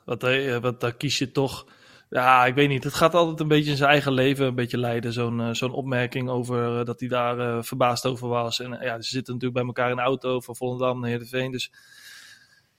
Want 0.62 0.80
daar 0.80 0.94
kies 0.94 1.18
je 1.18 1.32
toch. 1.32 1.66
Ja, 2.10 2.46
ik 2.46 2.56
weet 2.56 2.70
niet. 2.70 2.84
Het 2.84 2.93
gaat 2.93 3.13
altijd 3.13 3.39
een 3.39 3.48
beetje 3.48 3.72
in 3.72 3.78
zijn 3.78 3.89
eigen 3.89 4.12
leven 4.12 4.46
een 4.46 4.56
beetje 4.56 4.78
leiden. 4.78 5.13
Zo'n 5.13 5.41
eh, 5.41 5.54
zo'n 5.54 5.74
opmerking 5.74 6.30
over 6.30 6.80
eh, 6.80 6.86
dat 6.86 7.00
hij 7.00 7.10
daar 7.10 7.39
eh, 7.39 7.63
verbaasd 7.63 8.06
over 8.06 8.28
was. 8.28 8.60
En 8.60 8.70
ja, 8.82 9.02
ze 9.02 9.10
zitten 9.10 9.34
natuurlijk 9.34 9.54
bij 9.60 9.65
elkaar 9.65 9.89
in 9.89 9.96
de 9.96 10.02
auto 10.02 10.39
van 10.39 10.56
Volendam 10.56 11.00
naar 11.00 11.10
Heerenveen. 11.10 11.52
Dus 11.52 11.72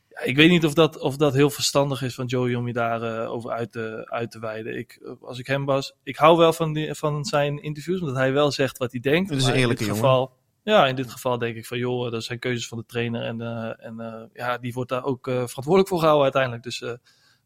ja, 0.08 0.20
ik 0.20 0.36
weet 0.36 0.50
niet 0.50 0.64
of 0.64 0.74
dat, 0.74 0.98
of 0.98 1.16
dat 1.16 1.34
heel 1.34 1.50
verstandig 1.50 2.02
is 2.02 2.14
van 2.14 2.26
Joey 2.26 2.54
om 2.54 2.66
je 2.66 2.72
daar 2.72 3.02
eh, 3.02 3.30
over 3.30 3.50
uit 3.50 3.72
te, 3.72 4.06
uit 4.10 4.30
te 4.30 4.38
wijden. 4.38 4.78
Ik, 4.78 5.14
als 5.20 5.38
ik 5.38 5.46
hem 5.46 5.64
was, 5.64 5.94
ik 6.02 6.16
hou 6.16 6.38
wel 6.38 6.52
van, 6.52 6.72
die, 6.72 6.94
van 6.94 7.24
zijn 7.24 7.62
interviews, 7.62 8.00
omdat 8.00 8.16
hij 8.16 8.32
wel 8.32 8.50
zegt 8.50 8.78
wat 8.78 8.92
hij 8.92 9.00
denkt. 9.00 9.30
Het 9.30 9.38
is 9.38 9.48
in 9.48 9.68
dit 9.68 9.78
jongen. 9.78 9.94
geval, 9.94 10.32
ja, 10.62 10.86
in 10.86 10.96
dit 10.96 11.10
geval 11.10 11.38
denk 11.38 11.56
ik 11.56 11.66
van, 11.66 11.78
joh, 11.78 12.10
dat 12.10 12.24
zijn 12.24 12.38
keuzes 12.38 12.68
van 12.68 12.78
de 12.78 12.84
trainer. 12.86 13.22
En, 13.22 13.40
en 13.78 14.30
ja, 14.32 14.58
die 14.58 14.72
wordt 14.72 14.90
daar 14.90 15.04
ook 15.04 15.24
verantwoordelijk 15.24 15.88
voor 15.88 15.98
gehouden 15.98 16.24
uiteindelijk. 16.24 16.62
Dus, 16.62 16.82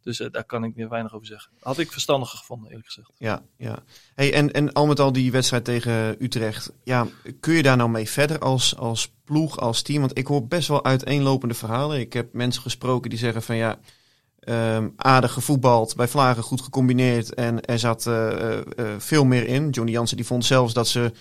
dus 0.03 0.21
eh, 0.21 0.31
daar 0.31 0.45
kan 0.45 0.65
ik 0.65 0.77
meer 0.77 0.89
weinig 0.89 1.15
over 1.15 1.27
zeggen. 1.27 1.53
Had 1.61 1.79
ik 1.79 1.93
verstandiger 1.93 2.39
gevonden, 2.39 2.69
eerlijk 2.69 2.87
gezegd. 2.87 3.11
Ja, 3.19 3.43
ja. 3.57 3.79
Hey, 4.15 4.33
en, 4.33 4.53
en 4.53 4.73
al 4.73 4.87
met 4.87 5.01
al 5.01 5.13
die 5.13 5.33
wedstrijd 5.33 5.65
tegen 5.65 6.25
Utrecht. 6.25 6.73
Ja, 6.85 7.07
kun 7.41 7.55
je 7.55 7.63
daar 7.63 7.77
nou 7.77 7.91
mee 7.91 8.09
verder 8.09 8.39
als, 8.39 8.77
als 8.77 9.13
ploeg, 9.25 9.59
als 9.59 9.83
team? 9.83 10.01
Want 10.01 10.19
ik 10.19 10.27
hoor 10.27 10.47
best 10.47 10.69
wel 10.69 10.85
uiteenlopende 10.85 11.55
verhalen. 11.55 12.01
Ik 12.01 12.13
heb 12.13 12.33
mensen 12.33 12.63
gesproken 12.63 13.11
die 13.11 13.19
zeggen 13.19 13.43
van 13.43 13.57
ja, 13.57 13.79
ehm, 14.41 14.89
aardig 14.97 15.33
gevoetbald, 15.33 15.97
bij 15.97 16.09
Vlagen 16.09 16.43
goed 16.43 16.61
gecombineerd. 16.61 17.35
En 17.35 17.61
er 17.61 17.79
zat 17.79 18.07
eh, 18.07 18.59
eh, 18.59 18.65
veel 18.99 19.25
meer 19.25 19.47
in. 19.47 19.71
Johnny 19.71 19.93
Jansen 19.93 20.17
die 20.17 20.27
vond 20.27 20.45
zelfs 20.45 20.73
dat 20.73 20.89
ze 20.89 21.13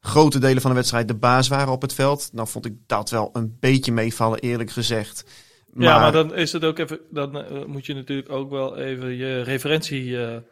grote 0.00 0.38
delen 0.38 0.62
van 0.62 0.70
de 0.70 0.76
wedstrijd 0.76 1.08
de 1.08 1.14
baas 1.14 1.48
waren 1.48 1.72
op 1.72 1.82
het 1.82 1.94
veld. 1.94 2.30
Nou 2.32 2.48
vond 2.48 2.66
ik 2.66 2.74
dat 2.86 3.10
wel 3.10 3.30
een 3.32 3.56
beetje 3.60 3.92
meevallen, 3.92 4.38
eerlijk 4.38 4.70
gezegd. 4.70 5.24
Ja, 5.76 5.98
maar 5.98 6.12
dan 6.12 6.34
is 6.34 6.52
het 6.52 6.64
ook 6.64 6.78
even. 6.78 7.00
Dan 7.10 7.36
eh, 7.36 7.64
moet 7.64 7.86
je 7.86 7.94
natuurlijk 7.94 8.30
ook 8.30 8.50
wel 8.50 8.76
even 8.76 9.16
je 9.16 9.42
referentiekader 9.42 10.44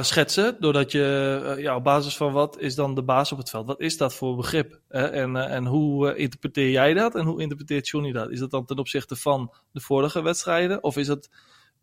schetsen. 0.00 0.56
Doordat 0.60 0.92
je 0.92 1.40
eh, 1.56 1.62
ja, 1.62 1.76
op 1.76 1.84
basis 1.84 2.16
van 2.16 2.32
wat 2.32 2.58
is 2.58 2.74
dan 2.74 2.94
de 2.94 3.02
baas 3.02 3.32
op 3.32 3.38
het 3.38 3.50
veld? 3.50 3.66
Wat 3.66 3.80
is 3.80 3.96
dat 3.96 4.14
voor 4.14 4.36
begrip? 4.36 4.80
En, 4.88 5.36
eh, 5.36 5.54
en 5.54 5.66
hoe 5.66 6.10
eh, 6.10 6.20
interpreteer 6.20 6.70
jij 6.70 6.94
dat? 6.94 7.14
En 7.14 7.24
hoe 7.24 7.40
interpreteert 7.40 7.88
Johnny 7.88 8.12
dat? 8.12 8.30
Is 8.30 8.38
dat 8.38 8.50
dan 8.50 8.64
ten 8.64 8.78
opzichte 8.78 9.16
van 9.16 9.52
de 9.72 9.80
vorige 9.80 10.22
wedstrijden? 10.22 10.82
Of 10.82 10.96
is 10.96 11.08
het 11.08 11.30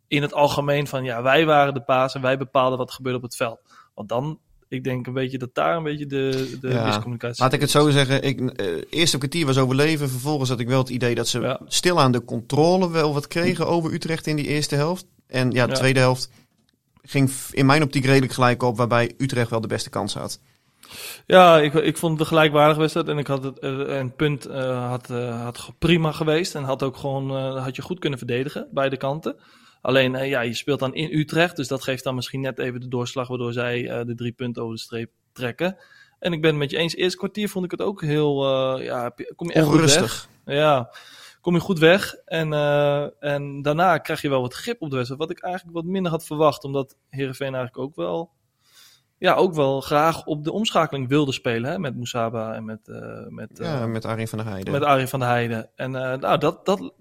in 0.07 0.21
het 0.21 0.33
algemeen 0.33 0.87
van 0.87 1.03
ja, 1.03 1.21
wij 1.21 1.45
waren 1.45 1.73
de 1.73 1.83
baas 1.85 2.13
en 2.15 2.21
wij 2.21 2.37
bepaalden 2.37 2.77
wat 2.77 2.91
gebeurde 2.91 3.17
op 3.17 3.23
het 3.23 3.35
veld? 3.35 3.59
Want 3.93 4.09
dan, 4.09 4.39
ik 4.69 4.83
denk 4.83 5.07
een 5.07 5.13
beetje 5.13 5.37
dat 5.37 5.49
daar 5.53 5.75
een 5.77 5.83
beetje 5.83 6.05
de, 6.05 6.57
de 6.61 6.69
Ja, 6.69 6.85
miscommunicatie 6.85 7.43
Laat 7.43 7.53
ik 7.53 7.61
het 7.61 7.69
zo 7.71 7.89
zeggen. 7.89 8.23
Ik, 8.23 8.39
eh, 8.39 8.65
eerste 8.89 9.17
kwartier 9.17 9.45
was 9.45 9.57
overleven. 9.57 10.09
Vervolgens 10.09 10.49
had 10.49 10.59
ik 10.59 10.67
wel 10.67 10.79
het 10.79 10.89
idee 10.89 11.15
dat 11.15 11.27
ze 11.27 11.39
Ja. 11.39 11.59
stilaan 11.65 12.11
de 12.11 12.23
controle 12.25 12.91
wel 12.91 13.13
wat 13.13 13.27
kregen 13.27 13.67
over 13.67 13.93
Utrecht 13.93 14.27
in 14.27 14.35
die 14.35 14.47
eerste 14.47 14.75
helft. 14.75 15.05
En 15.27 15.51
ja, 15.51 15.65
de 15.65 15.71
Ja. 15.71 15.77
tweede 15.77 15.99
helft 15.99 16.29
ging 17.01 17.31
in 17.51 17.65
mijn 17.65 17.83
optiek 17.83 18.05
redelijk 18.05 18.33
gelijk 18.33 18.63
op. 18.63 18.77
Waarbij 18.77 19.13
Utrecht 19.17 19.49
wel 19.49 19.61
de 19.61 19.67
beste 19.67 19.89
kans 19.89 20.13
had. 20.13 20.39
Ja, 21.25 21.59
ik, 21.59 21.73
ik 21.73 21.97
vond 21.97 22.11
het 22.11 22.21
een 22.21 22.27
gelijkwaardige 22.27 22.79
wedstrijd. 22.79 23.07
En 23.07 23.17
ik 23.17 23.27
had 23.27 23.43
het 23.43 23.57
een 23.61 24.15
punt 24.15 24.45
eh, 24.45 24.89
had, 24.89 25.09
eh, 25.09 25.43
had 25.43 25.57
ge- 25.57 25.71
prima 25.79 26.11
geweest. 26.11 26.55
En 26.55 26.63
had 26.63 26.83
ook 26.83 26.97
gewoon 26.97 27.57
had 27.57 27.75
je 27.75 27.81
goed 27.81 27.99
kunnen 27.99 28.19
verdedigen, 28.19 28.67
beide 28.71 28.97
kanten. 28.97 29.35
Alleen, 29.81 30.15
eh, 30.15 30.29
ja, 30.29 30.41
je 30.41 30.53
speelt 30.53 30.79
dan 30.79 30.93
in 30.93 31.17
Utrecht. 31.19 31.55
Dus 31.55 31.67
dat 31.67 31.83
geeft 31.83 32.03
dan 32.03 32.15
misschien 32.15 32.41
net 32.41 32.59
even 32.59 32.81
de 32.81 32.87
doorslag 32.87 33.27
waardoor 33.27 33.53
zij 33.53 33.89
eh, 33.89 34.05
de 34.05 34.15
drie 34.15 34.31
punten 34.31 34.61
over 34.63 34.75
de 34.75 34.81
streep 34.81 35.11
trekken. 35.31 35.77
En 36.19 36.33
ik 36.33 36.41
ben 36.41 36.49
het 36.49 36.59
met 36.59 36.71
je 36.71 36.77
eens. 36.77 36.95
Eerste 36.95 37.17
kwartier 37.17 37.49
vond 37.49 37.65
ik 37.65 37.71
het 37.71 37.81
ook 37.81 38.01
heel. 38.01 38.45
eh, 38.45 38.85
ja, 38.85 39.09
kom 39.35 39.47
je 39.47 39.53
echt 39.53 39.65
goed 39.65 39.79
weg. 39.79 39.85
Onrustig. 39.95 40.29
Ja, 40.45 40.91
kom 41.41 41.53
je 41.53 41.59
goed 41.59 41.79
weg. 41.79 42.15
En, 42.25 42.53
en 43.19 43.61
daarna 43.61 43.97
krijg 43.97 44.21
je 44.21 44.29
wel 44.29 44.41
wat 44.41 44.53
grip 44.53 44.81
op 44.81 44.89
de 44.89 44.95
wedstrijd. 44.95 45.21
Wat 45.21 45.31
ik 45.31 45.39
eigenlijk 45.43 45.75
wat 45.75 45.85
minder 45.85 46.11
had 46.11 46.25
verwacht. 46.25 46.63
Omdat 46.63 46.95
Heerenveen 47.09 47.55
eigenlijk 47.55 47.77
ook 47.77 47.95
wel, 47.95 48.31
ja, 49.17 49.33
ook 49.33 49.53
wel 49.53 49.81
graag 49.81 50.25
op 50.25 50.43
de 50.43 50.51
omschakeling 50.51 51.07
wilde 51.07 51.31
spelen. 51.31 51.71
Hè? 51.71 51.79
Met 51.79 51.95
Moesaba 51.95 52.53
en 52.53 52.65
met, 52.65 52.87
eh, 52.87 53.27
met, 53.27 53.49
Ja, 53.53 53.87
met 53.87 54.05
Arjen 54.05 54.27
van 54.27 54.37
der 54.37 54.47
Heijden. 54.47 54.73
met 54.73 54.83
Arie 54.83 55.07
van 55.07 55.19
der 55.19 55.29
Heijden. 55.29 55.69
En 55.75 55.91
nou, 55.91 56.37
dat, 56.37 56.65
dat, 56.65 56.93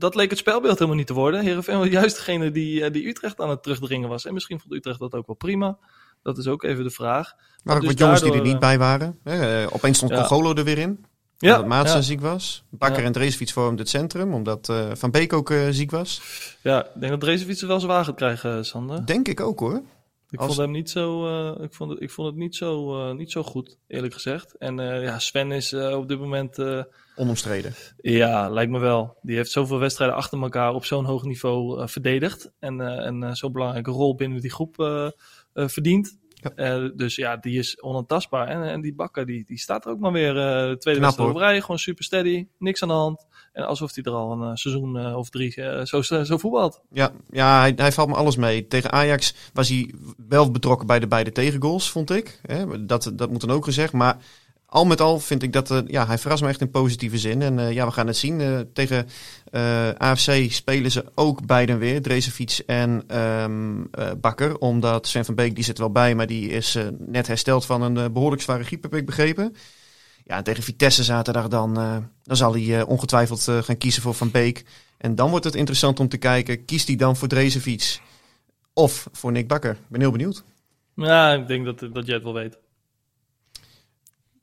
dat 0.00 0.14
leek 0.14 0.30
het 0.30 0.38
spelbeeld 0.38 0.74
helemaal 0.74 0.98
niet 0.98 1.06
te 1.06 1.14
worden. 1.14 1.40
Heerenveen 1.40 1.78
was 1.78 1.88
juist 1.88 2.16
degene 2.16 2.50
die, 2.50 2.84
eh, 2.84 2.92
die 2.92 3.06
Utrecht 3.06 3.40
aan 3.40 3.50
het 3.50 3.62
terugdringen 3.62 4.08
was. 4.08 4.24
En 4.24 4.34
misschien 4.34 4.60
vond 4.60 4.72
Utrecht 4.72 4.98
dat 4.98 5.14
ook 5.14 5.26
wel 5.26 5.36
prima. 5.36 5.78
Dat 6.22 6.38
is 6.38 6.46
ook 6.46 6.62
even 6.62 6.84
de 6.84 6.90
vraag. 6.90 7.32
Maar 7.64 7.74
ook 7.74 7.80
dus 7.80 7.90
wat 7.90 7.98
jongens 7.98 8.22
die 8.22 8.32
er 8.32 8.42
niet 8.42 8.58
bij 8.58 8.78
waren. 8.78 9.18
Hè, 9.24 9.62
eh, 9.62 9.74
opeens 9.74 9.96
stond 9.96 10.12
Ja. 10.12 10.26
Congolo 10.26 10.54
er 10.54 10.64
weer 10.64 10.78
in. 10.78 11.04
Ja, 11.38 11.54
omdat 11.54 11.68
Maatsen 11.68 11.98
ja. 11.98 12.04
ziek 12.04 12.20
was. 12.20 12.64
Bakker 12.70 13.00
Ja. 13.00 13.06
en 13.06 13.12
Dreesfiets 13.12 13.52
vormden 13.52 13.78
het 13.78 13.88
centrum. 13.88 14.34
Omdat 14.34 14.68
eh, 14.68 14.90
Van 14.94 15.10
Beek 15.10 15.32
ook 15.32 15.50
eh, 15.50 15.66
ziek 15.70 15.90
was. 15.90 16.22
Ja, 16.62 16.84
ik 16.84 17.00
denk 17.00 17.12
dat 17.12 17.20
Drezefiets 17.20 17.60
het 17.60 17.68
wel 17.68 17.80
zwaar 17.80 18.04
gaat 18.04 18.14
krijgen, 18.14 18.64
Sander. 18.64 19.06
Denk 19.06 19.28
ik 19.28 19.40
ook 19.40 19.58
hoor. 19.58 19.82
Ik 20.30 20.38
Als- 20.38 20.46
vond 20.46 20.58
hem 20.58 20.70
niet 20.70 20.90
zo, 20.90 21.26
eh, 21.26 21.64
ik 21.64 21.74
vond 21.74 21.90
het, 21.90 22.00
ik 22.00 22.10
vond 22.10 22.28
het 22.28 22.36
niet, 22.36 22.56
zo, 22.56 23.00
eh, 23.08 23.14
niet 23.14 23.30
zo 23.30 23.42
goed, 23.42 23.78
eerlijk 23.86 24.12
gezegd. 24.14 24.56
En 24.58 24.80
eh, 24.80 25.02
ja, 25.02 25.18
Sven 25.18 25.52
is 25.52 25.72
op 25.74 26.08
dit 26.08 26.18
moment, 26.18 26.58
Onomstreden. 27.16 27.74
ja, 27.96 28.48
lijkt 28.50 28.70
me 28.72 28.78
wel. 28.78 29.16
Die 29.22 29.36
heeft 29.36 29.50
zoveel 29.50 29.78
wedstrijden 29.78 30.16
achter 30.16 30.42
elkaar 30.42 30.74
op 30.74 30.84
zo'n 30.84 31.04
hoog 31.04 31.24
niveau 31.24 31.88
verdedigd. 31.88 32.50
En, 32.58 32.80
en 32.80 33.36
zo'n 33.36 33.52
belangrijke 33.52 33.90
rol 33.90 34.14
binnen 34.14 34.40
die 34.40 34.50
groep 34.50 34.74
verdient. 35.54 36.18
Ja. 36.40 36.50
Eh, 36.54 36.90
dus 36.94 37.16
ja, 37.16 37.36
die 37.36 37.58
is 37.58 37.82
onaantastbaar. 37.82 38.48
En, 38.48 38.62
en 38.62 38.80
die 38.80 38.94
bakker, 38.94 39.26
die, 39.26 39.44
die 39.44 39.58
staat 39.58 39.84
er 39.84 39.90
ook 39.90 39.98
maar 39.98 40.12
weer 40.12 40.36
eh, 40.36 40.68
de 40.68 40.76
tweede 40.78 41.00
wedstrijd 41.00 41.30
op 41.30 41.36
rij. 41.36 41.60
Gewoon 41.60 41.78
super 41.78 42.04
steady, 42.04 42.46
niks 42.58 42.82
aan 42.82 42.88
de 42.88 42.94
hand. 42.94 43.26
En 43.52 43.66
alsof 43.66 43.94
hij 43.94 44.04
er 44.04 44.12
al 44.12 44.32
een 44.32 44.50
eh, 44.50 44.54
seizoen 44.54 45.14
of 45.14 45.30
drie 45.30 45.52
zo, 45.84 46.02
zo 46.02 46.38
voetbalt. 46.38 46.82
Ja, 46.90 47.12
ja 47.30 47.60
hij, 47.60 47.72
hij 47.76 47.92
valt 47.92 48.08
me 48.08 48.14
alles 48.14 48.36
mee. 48.36 48.66
Tegen 48.66 48.92
Ajax 48.92 49.34
was 49.52 49.68
hij 49.68 49.94
wel 50.28 50.50
betrokken 50.50 50.86
bij 50.86 50.98
de 50.98 51.06
beide 51.06 51.32
tegengoals, 51.32 51.90
vond 51.90 52.10
ik. 52.10 52.40
Hè, 52.42 52.86
dat, 52.86 53.12
dat 53.14 53.30
moet 53.30 53.40
dan 53.40 53.50
ook 53.50 53.64
gezegd. 53.64 53.92
Maar 53.92 54.16
al 54.70 54.84
met 54.84 55.00
al 55.00 55.20
vind 55.20 55.42
ik 55.42 55.52
dat 55.52 55.70
eh, 55.70 55.78
ja, 55.86 56.06
hij 56.06 56.18
verrast 56.18 56.42
me 56.42 56.48
echt 56.48 56.60
in 56.60 56.70
positieve 56.70 57.18
zin. 57.18 57.42
En 57.42 57.58
eh, 57.58 57.72
ja, 57.72 57.86
we 57.86 57.92
gaan 57.92 58.06
het 58.06 58.16
zien. 58.16 58.40
Eh, 58.40 58.58
tegen 58.72 59.06
AFC 59.98 60.52
spelen 60.52 60.90
ze 60.90 61.04
ook 61.14 61.46
beiden 61.46 61.78
weer. 61.78 62.02
Drezefiets 62.02 62.64
en 62.64 63.04
ehm, 63.06 63.84
eh, 63.90 64.10
Bakker. 64.20 64.58
Omdat 64.58 65.06
Sven 65.06 65.24
van 65.24 65.34
Beek, 65.34 65.54
die 65.54 65.64
zit 65.64 65.78
wel 65.78 65.90
bij, 65.90 66.14
maar 66.14 66.26
die 66.26 66.48
is 66.48 66.78
net 66.98 67.26
hersteld 67.26 67.66
van 67.66 67.82
een 67.82 67.96
eh, 67.96 68.10
behoorlijk 68.12 68.42
zware 68.42 68.64
griep, 68.64 68.82
heb 68.82 68.94
ik 68.94 69.06
begrepen. 69.06 69.54
Ja, 70.24 70.36
en 70.36 70.44
tegen 70.44 70.62
Vitesse 70.62 71.04
zaterdag 71.04 71.48
dan, 71.48 71.74
dan 72.22 72.36
zal 72.36 72.54
hij 72.54 72.82
ongetwijfeld 72.82 73.42
gaan 73.42 73.78
kiezen 73.78 74.02
voor 74.02 74.14
Van 74.14 74.30
Beek. 74.30 74.64
En 74.98 75.14
dan 75.14 75.30
wordt 75.30 75.44
het 75.44 75.54
interessant 75.54 76.00
om 76.00 76.08
te 76.08 76.16
kijken, 76.16 76.64
kiest 76.64 76.86
hij 76.86 76.96
dan 76.96 77.16
voor 77.16 77.28
Drezefiets 77.28 78.00
of 78.72 79.08
voor 79.12 79.32
Nick 79.32 79.48
Bakker? 79.48 79.70
Ik 79.70 79.88
ben 79.88 80.00
heel 80.00 80.10
benieuwd. 80.10 80.44
Ja, 80.94 81.32
ik 81.32 81.46
denk 81.46 81.64
dat, 81.64 81.78
dat 81.94 82.06
jij 82.06 82.14
het 82.14 82.24
wel 82.24 82.34
weet. 82.34 82.58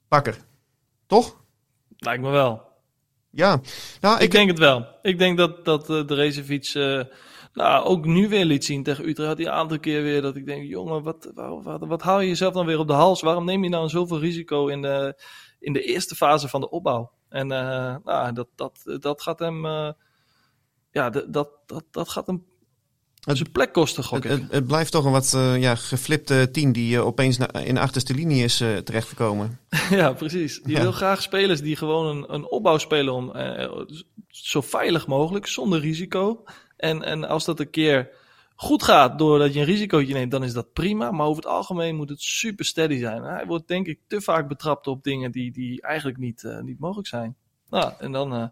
Bakker, 0.07 0.37
toch? 1.05 1.43
Lijkt 1.97 2.23
me 2.23 2.29
wel. 2.29 2.61
Ja, 3.29 3.61
nou, 4.01 4.15
Ik, 4.15 4.21
ik, 4.21 4.31
denk 4.31 4.49
het 4.49 4.59
wel. 4.59 4.87
Ik 5.01 5.17
denk 5.17 5.37
dat, 5.37 5.65
dat 5.65 5.89
eh, 5.89 6.07
de 6.07 6.15
Racefiets 6.15 6.75
eh 6.75 7.03
nou, 7.53 7.85
ook 7.85 8.05
nu 8.05 8.29
weer 8.29 8.45
liet 8.45 8.65
zien 8.65 8.83
tegen 8.83 9.07
Utrecht. 9.07 9.29
Had 9.29 9.37
hij 9.37 9.47
een 9.47 9.53
aantal 9.53 9.79
keer 9.79 10.01
weer 10.01 10.21
dat 10.21 10.35
ik 10.35 10.45
denk, 10.45 10.67
jongen, 10.67 11.03
wat, 11.03 11.31
wat, 11.33 11.63
wat, 11.63 11.85
wat 11.85 12.01
haal 12.01 12.19
je 12.19 12.27
jezelf 12.27 12.53
dan 12.53 12.65
weer 12.65 12.79
op 12.79 12.87
de 12.87 12.93
hals? 12.93 13.21
Waarom 13.21 13.45
neem 13.45 13.63
je 13.63 13.69
nou 13.69 13.89
zoveel 13.89 14.19
risico 14.19 14.67
in 14.67 14.81
de, 14.81 15.21
in 15.59 15.73
de 15.73 15.81
eerste 15.81 16.15
fase 16.15 16.47
van 16.47 16.61
de 16.61 16.69
opbouw? 16.69 17.11
En 17.29 17.51
eh, 17.51 17.95
nou, 18.03 18.33
dat, 18.33 18.47
dat, 18.55 18.97
dat 18.99 19.21
gaat 19.21 19.39
hem, 19.39 19.65
ja, 20.91 21.09
dat, 21.09 21.33
dat, 21.33 21.83
dat 21.91 22.09
gaat 22.09 22.27
hem 22.27 22.45
Het- 23.27 23.37
zijn 23.37 23.51
plek 23.51 23.73
kosten, 23.73 24.03
het, 24.09 24.23
het, 24.23 24.43
het 24.51 24.67
blijft 24.67 24.91
toch 24.91 25.05
een 25.05 25.11
wat 25.11 25.33
eh, 25.33 25.61
ja, 25.61 25.75
geflipte 25.75 26.49
team 26.51 26.71
die 26.71 26.95
eh, 26.95 27.05
opeens 27.05 27.37
na- 27.37 27.53
in 27.53 27.73
de 27.73 27.79
achterste 27.79 28.13
linie 28.13 28.43
is 28.43 28.61
eh, 28.61 28.77
terechtgekomen. 28.77 29.59
Ja, 29.89 30.13
precies. 30.13 30.59
Je 30.63 30.71
Ja. 30.71 30.81
wil 30.81 30.91
graag 30.91 31.21
spelers 31.21 31.61
die 31.61 31.75
gewoon 31.75 32.05
een, 32.17 32.33
een 32.33 32.49
opbouw 32.51 32.77
spelen 32.77 33.13
om, 33.13 33.31
eh, 33.31 33.71
zo 34.27 34.61
veilig 34.61 35.07
mogelijk, 35.07 35.47
zonder 35.47 35.79
risico. 35.79 36.43
En, 36.77 37.03
en 37.03 37.23
als 37.27 37.45
dat 37.45 37.59
een 37.59 37.69
keer 37.69 38.09
goed 38.55 38.83
gaat 38.83 39.17
doordat 39.17 39.53
je 39.53 39.59
een 39.59 39.65
risicootje 39.65 40.13
neemt, 40.13 40.31
dan 40.31 40.43
is 40.43 40.53
dat 40.53 40.73
prima. 40.73 41.11
Maar 41.11 41.25
over 41.25 41.43
het 41.43 41.51
algemeen 41.51 41.95
moet 41.95 42.09
het 42.09 42.21
super 42.21 42.65
steady 42.65 42.97
zijn. 42.99 43.23
Hij 43.23 43.45
wordt 43.45 43.67
denk 43.67 43.87
ik 43.87 43.99
te 44.07 44.21
vaak 44.21 44.47
betrapt 44.47 44.87
op 44.87 45.03
dingen 45.03 45.31
die, 45.31 45.51
die 45.51 45.81
eigenlijk 45.81 46.17
niet, 46.17 46.43
eh, 46.43 46.59
niet 46.59 46.79
mogelijk 46.79 47.07
zijn. 47.07 47.35
Nou, 47.69 47.93
en 47.99 48.11
dan, 48.11 48.33
eh, 48.33 48.45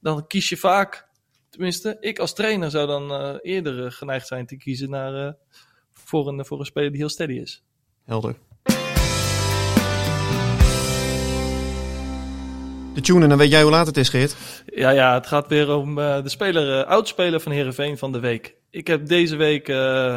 dan 0.00 0.26
kies 0.26 0.48
je 0.48 0.56
vaak, 0.56 1.07
tenminste, 1.50 1.96
ik 2.00 2.18
als 2.18 2.34
trainer 2.34 2.70
zou 2.70 2.86
dan 2.86 3.12
eh, 3.12 3.34
eerder 3.42 3.84
eh, 3.84 3.92
geneigd 3.92 4.26
zijn 4.26 4.46
te 4.46 4.56
kiezen 4.56 4.90
naar, 4.90 5.26
eh, 5.26 5.32
voor, 5.92 6.28
een, 6.28 6.44
voor 6.46 6.58
een 6.58 6.64
speler 6.64 6.90
die 6.90 7.00
heel 7.00 7.08
steady 7.08 7.32
is. 7.32 7.62
Helder. 8.04 8.36
De 12.94 13.00
tune, 13.04 13.22
en 13.22 13.28
dan 13.28 13.38
weet 13.38 13.50
jij 13.50 13.62
hoe 13.62 13.70
laat 13.70 13.86
het 13.86 13.96
is, 13.96 14.08
Geert. 14.08 14.36
Ja, 14.66 14.90
ja, 14.90 15.14
het 15.14 15.26
gaat 15.26 15.48
weer 15.48 15.74
om 15.74 15.94
de 15.94 16.22
speler, 16.24 16.84
oudspeler 16.84 17.40
van 17.40 17.52
Herenveen 17.52 17.98
van 17.98 18.12
de 18.12 18.20
week. 18.20 18.54
Ik 18.70 18.86
heb 18.86 19.06
deze 19.06 19.36
week 19.36 19.64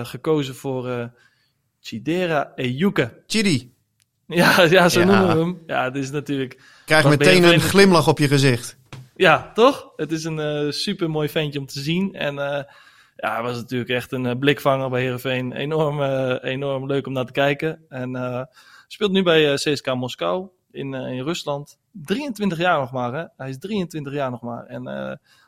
gekozen 0.08 0.56
voor 0.56 1.12
Chidera 1.82 2.52
Ejuke. 2.56 3.24
Chidi, 3.28 3.74
Ja, 4.28 4.62
ja, 4.62 4.90
zo 4.90 5.00
Ja. 5.00 5.06
noemen 5.06 5.28
we 5.28 5.44
hem. 5.44 5.62
Ja, 5.68 5.84
het 5.84 5.96
is 5.96 6.12
natuurlijk... 6.12 6.60
krijg 6.86 7.10
meteen 7.10 7.44
een 7.44 7.60
glimlach 7.60 8.08
op 8.08 8.20
je 8.20 8.28
gezicht. 8.28 8.78
Ja, 9.22 9.52
toch? 9.54 9.94
Het 9.96 10.12
is 10.12 10.24
een 10.24 10.40
eh 10.40 10.72
super 10.72 11.10
mooi 11.10 11.30
ventje 11.30 11.60
om 11.60 11.66
te 11.66 11.80
zien. 11.80 12.14
En 12.14 12.40
eh, 12.40 12.64
ja, 13.16 13.34
hij 13.34 13.42
was 13.42 13.56
natuurlijk 13.56 13.90
echt 13.90 14.12
een 14.12 14.26
eh, 14.26 14.38
blikvanger 14.40 14.90
bij 14.90 15.02
Herenveen. 15.02 15.54
Enorm, 15.54 16.02
enorm 16.42 16.86
leuk 16.86 17.08
om 17.08 17.14
naar 17.14 17.26
te 17.26 17.32
kijken. 17.32 17.86
En 17.90 18.50
speelt 18.88 19.12
nu 19.12 19.24
bij 19.24 19.54
CSK 19.54 19.94
Moskou 19.94 20.50
in, 20.72 20.94
in 20.94 21.24
Rusland. 21.24 21.78
23 21.92 22.58
jaar 22.58 22.80
nog 22.80 22.92
maar, 22.92 23.14
hè? 23.14 23.26
Hij 23.38 23.50
is 23.50 23.58
23 23.58 24.14
jaar 24.14 24.32
nog 24.32 24.42
maar. 24.42 24.66
En 24.66 24.86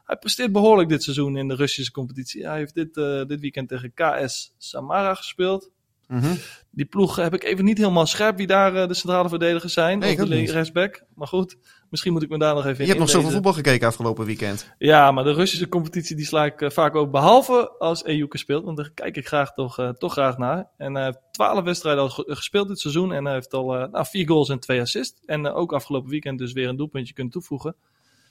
hij 0.03 0.17
presteert 0.19 0.51
behoorlijk 0.51 0.89
dit 0.89 1.03
seizoen 1.03 1.37
in 1.37 1.47
de 1.47 1.55
Russische 1.55 1.91
competitie. 1.91 2.47
Hij 2.47 2.57
heeft 2.57 2.75
dit, 2.75 2.93
dit 3.27 3.39
weekend 3.39 3.69
tegen 3.69 3.93
KS 3.93 4.53
Samara 4.57 5.13
gespeeld. 5.13 5.71
Mhm. 6.07 6.35
Die 6.69 6.85
ploeg 6.85 7.15
heb 7.15 7.33
ik 7.33 7.43
even 7.43 7.65
niet 7.65 7.77
helemaal 7.77 8.05
scherp 8.05 8.37
wie 8.37 8.47
daar 8.47 8.87
de 8.87 8.93
centrale 8.93 9.29
verdedigers 9.29 9.73
zijn. 9.73 9.99
Nee, 9.99 10.21
of 10.21 10.27
de 10.27 10.51
rechtsback. 10.51 11.03
Maar 11.15 11.27
goed, 11.27 11.57
misschien 11.93 12.13
moet 12.13 12.23
ik 12.23 12.29
me 12.29 12.37
daar 12.37 12.53
nog 12.53 12.63
even 12.65 12.75
Je 12.75 12.81
in 12.81 12.87
hebt 12.87 12.99
nog 12.99 13.09
zoveel 13.09 13.29
voetbal 13.29 13.53
gekeken 13.53 13.87
afgelopen 13.87 14.25
weekend. 14.25 14.69
Ja, 14.77 15.11
maar 15.11 15.23
de 15.23 15.33
Russische 15.33 15.69
competitie 15.69 16.15
die 16.15 16.25
sla 16.25 16.45
ik 16.45 16.61
eh, 16.61 16.69
vaak 16.69 16.95
ook 16.95 17.11
behalve 17.11 17.69
als 17.79 18.03
Ejuke 18.03 18.37
speelt. 18.37 18.63
Want 18.65 18.77
daar 18.77 18.89
kijk 18.93 19.17
ik 19.17 19.27
graag 19.27 19.53
toch, 19.53 19.79
eh, 19.79 19.89
toch 19.89 20.11
graag 20.11 20.37
naar. 20.37 20.67
En 20.77 20.93
hij 20.95 21.03
heeft 21.05 21.19
twaalf 21.31 21.63
wedstrijden 21.63 22.03
al 22.03 22.09
ge- 22.09 22.25
gespeeld 22.27 22.67
dit 22.67 22.79
seizoen. 22.79 23.13
En 23.13 23.25
hij 23.25 23.33
heeft 23.33 23.53
al 23.53 23.75
eh, 23.75 23.91
nou, 23.91 24.05
vier 24.09 24.27
goals 24.27 24.49
en 24.49 24.59
twee 24.59 24.81
assists. 24.81 25.21
En 25.25 25.45
eh, 25.45 25.55
ook 25.55 25.73
afgelopen 25.73 26.09
weekend 26.09 26.37
dus 26.39 26.53
weer 26.53 26.67
een 26.67 26.75
doelpuntje 26.77 27.13
kunnen 27.13 27.33
toevoegen. 27.33 27.75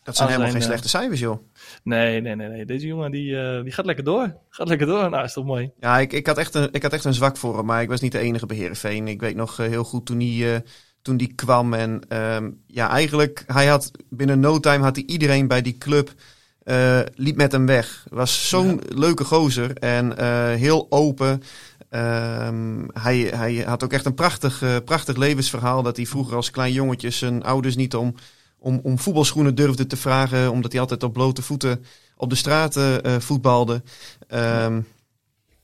Dat 0.03 0.17
zijn 0.17 0.29
helemaal 0.29 0.51
geen 0.51 0.63
slechte 0.63 0.89
cijfers, 0.89 1.21
joh. 1.21 1.39
Nee, 1.83 2.21
nee, 2.21 2.35
nee. 2.37 2.49
nee. 2.49 2.65
Deze 2.65 2.87
jongen 2.87 3.11
die, 3.11 3.41
eh, 3.41 3.63
die 3.63 3.73
gaat 3.73 3.85
lekker 3.87 4.05
door. 4.05 4.37
Gaat 4.49 4.69
lekker 4.69 4.87
door. 4.87 5.11
Nou, 5.11 5.25
is 5.25 5.33
toch 5.33 5.45
mooi. 5.45 5.71
Ja, 5.81 5.99
ik, 5.99 6.13
ik, 6.13 6.27
had 6.27 6.39
echt 6.39 6.55
een, 6.55 6.69
ik 6.73 6.83
had 6.83 6.93
echt 6.93 7.05
een 7.05 7.15
zwak 7.15 7.37
voor 7.37 7.57
hem, 7.57 7.65
maar 7.67 7.83
ik 7.83 7.89
was 7.89 8.01
niet 8.01 8.13
de 8.13 8.19
enige 8.19 8.47
bij 8.47 8.57
Heerenveen. 8.57 9.09
Ik 9.09 9.21
weet 9.21 9.37
nog 9.37 9.59
eh, 9.59 9.67
heel 9.67 9.85
goed 9.85 10.07
toen 10.07 10.21
hij, 10.21 10.55
eh, 10.55 10.61
toen 11.03 11.17
die 11.17 11.33
kwam. 11.35 11.75
En 11.75 12.01
ehm, 12.09 12.51
ja, 12.67 12.91
eigenlijk, 12.91 13.45
hij 13.47 13.67
had 13.67 13.91
binnen 14.09 14.41
no 14.41 14.61
time 14.61 14.85
had 14.85 14.97
hij 14.97 15.05
iedereen 15.05 15.49
bij 15.49 15.63
die 15.63 15.79
club 15.79 16.15
eh, 16.63 17.01
liep 17.15 17.37
met 17.37 17.53
hem 17.53 17.67
weg. 17.67 18.07
Was 18.11 18.49
zo'n 18.49 18.81
leuke 18.89 19.25
gozer 19.25 19.77
en 19.77 20.17
eh, 20.17 20.55
heel 20.55 20.87
open. 20.89 21.43
Ehm, 21.89 22.85
hij, 22.93 23.19
hij 23.19 23.55
had 23.55 23.85
ook 23.85 23.93
echt 23.93 24.05
een 24.05 24.15
prachtig, 24.15 24.63
eh, 24.63 24.77
prachtig 24.85 25.17
levensverhaal. 25.17 25.83
Dat 25.83 25.97
hij 25.97 26.07
vroeger 26.07 26.37
als 26.37 26.51
klein 26.51 26.73
jongetje 26.73 27.11
zijn 27.11 27.43
ouders 27.43 27.77
niet 27.77 27.95
om, 27.95 28.15
om, 28.59 28.81
om 28.83 28.99
voetbalschoenen 28.99 29.55
durfde 29.55 29.87
te 29.87 29.97
vragen. 29.97 30.51
Omdat 30.51 30.73
hij 30.73 30.81
altijd 30.81 31.03
op 31.03 31.13
blote 31.13 31.43
voeten 31.43 31.85
op 32.17 32.31
de 32.31 32.37
straat 32.37 32.77
eh, 32.77 33.19
voetbalde. 33.19 33.83
Ehm, 34.29 34.81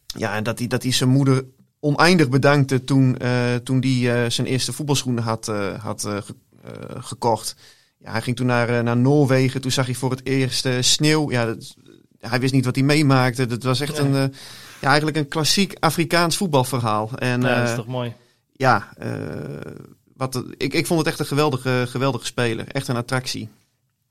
ja, 0.07 0.35
en 0.35 0.43
dat 0.43 0.59
hij, 0.59 0.69
dat 0.69 0.83
hij 0.83 0.93
zijn 0.93 1.11
moeder 1.11 1.45
oneindig 1.81 2.29
bedankte 2.29 2.85
toen, 2.85 3.17
eh, 3.19 3.55
toen 3.55 3.81
die 3.81 4.13
eh, 4.13 4.31
zijn 4.31 4.47
eerste 4.47 4.73
voetbalschoenen 4.73 5.23
had, 5.23 5.49
eh, 5.49 5.83
had 5.85 6.01
ge- 6.03 6.35
gekocht. 6.99 7.57
Ja, 7.99 8.11
hij 8.13 8.23
ging 8.23 8.37
toen 8.37 8.47
naar, 8.47 8.83
naar 8.83 8.97
Noorwegen. 8.97 9.61
Toen 9.61 9.71
zag 9.71 9.87
hij 9.87 9.95
voor 9.95 10.11
het 10.11 10.27
eerst 10.27 10.69
sneeuw. 10.81 11.31
Ja, 11.31 11.45
dat, 11.47 11.75
hij 12.21 12.41
wist 12.41 12.53
niet 12.53 12.65
wat 12.65 12.75
hij 12.75 12.85
meemaakte. 12.85 13.47
Dat 13.47 13.63
was 13.63 13.81
echt 13.81 13.99
een, 13.99 14.13
ja, 14.81 14.89
eigenlijk 14.89 15.17
een 15.17 15.29
klassiek 15.29 15.77
Afrikaans 15.81 16.37
voetbalverhaal. 16.37 17.11
En 17.19 17.41
Ja, 17.41 17.59
dat 17.61 17.69
is 17.69 17.75
toch 17.75 17.87
mooi. 17.87 18.13
ja, 18.53 18.89
wat, 20.17 20.43
ik, 20.57 20.75
ik 20.75 20.87
vond 20.87 20.99
het 20.99 21.09
echt 21.09 21.19
een 21.19 21.27
geweldige, 21.27 21.85
geweldige 21.89 22.27
speler. 22.27 22.69
Echt 22.69 22.89
een 22.89 22.97
attractie. 22.97 23.49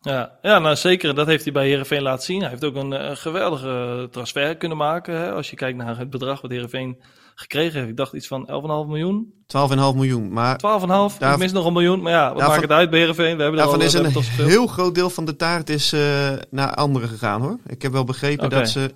Ja, 0.02 0.32
ja 0.42 0.60
nou 0.60 0.76
zeker. 0.76 1.16
Dat 1.16 1.28
heeft 1.28 1.44
hij 1.44 1.54
bij 1.54 1.68
Herenveen 1.68 2.02
laten 2.02 2.24
zien. 2.26 2.42
Hij 2.42 2.50
heeft 2.50 2.64
ook 2.66 2.76
een, 2.76 2.94
eh, 2.94 3.16
geweldige 3.16 4.08
transfer 4.12 4.58
kunnen 4.58 4.78
maken. 4.78 5.16
Hè? 5.16 5.32
Als 5.32 5.50
je 5.50 5.56
kijkt 5.56 5.78
naar 5.78 5.98
het 5.98 6.10
bedrag 6.10 6.42
wat 6.42 6.52
Herenveen 6.52 6.98
gekregen 7.36 7.78
heeft. 7.78 7.90
Ik 7.90 7.98
dacht 7.98 8.14
iets 8.14 8.28
van 8.28 8.48
11,5 8.48 8.88
miljoen. 8.88 9.34
12,5 9.48 9.96
miljoen. 9.96 10.32
Maar 10.34 10.58
12,5. 10.58 11.18
Daar- 11.18 11.34
Ik 11.34 11.40
mis 11.40 11.52
nog 11.52 11.66
een 11.66 11.74
miljoen. 11.74 12.02
Maar 12.02 12.12
ja, 12.12 12.28
wat 12.28 12.32
Daarvan- 12.38 12.50
maakt 12.50 12.62
het 12.70 12.78
uit 12.80 12.90
bij 12.90 13.00
Herenveen? 13.00 13.36
We 13.36 13.42
hebben 13.42 13.60
daarvan 13.60 13.80
al, 13.80 13.86
is 13.86 13.94
een 13.94 14.46
heel 14.46 14.68
groot 14.68 14.96
deel 14.96 15.10
van 15.10 15.26
de 15.26 15.36
taart 15.36 15.70
is, 15.70 15.94
eh, 15.94 16.30
naar 16.50 16.74
anderen 16.74 17.10
gegaan 17.10 17.42
hoor. 17.42 17.58
Ik 17.68 17.82
heb 17.82 17.92
wel 17.92 18.04
begrepen 18.04 18.50
dat 18.50 18.70
ze 18.70 18.92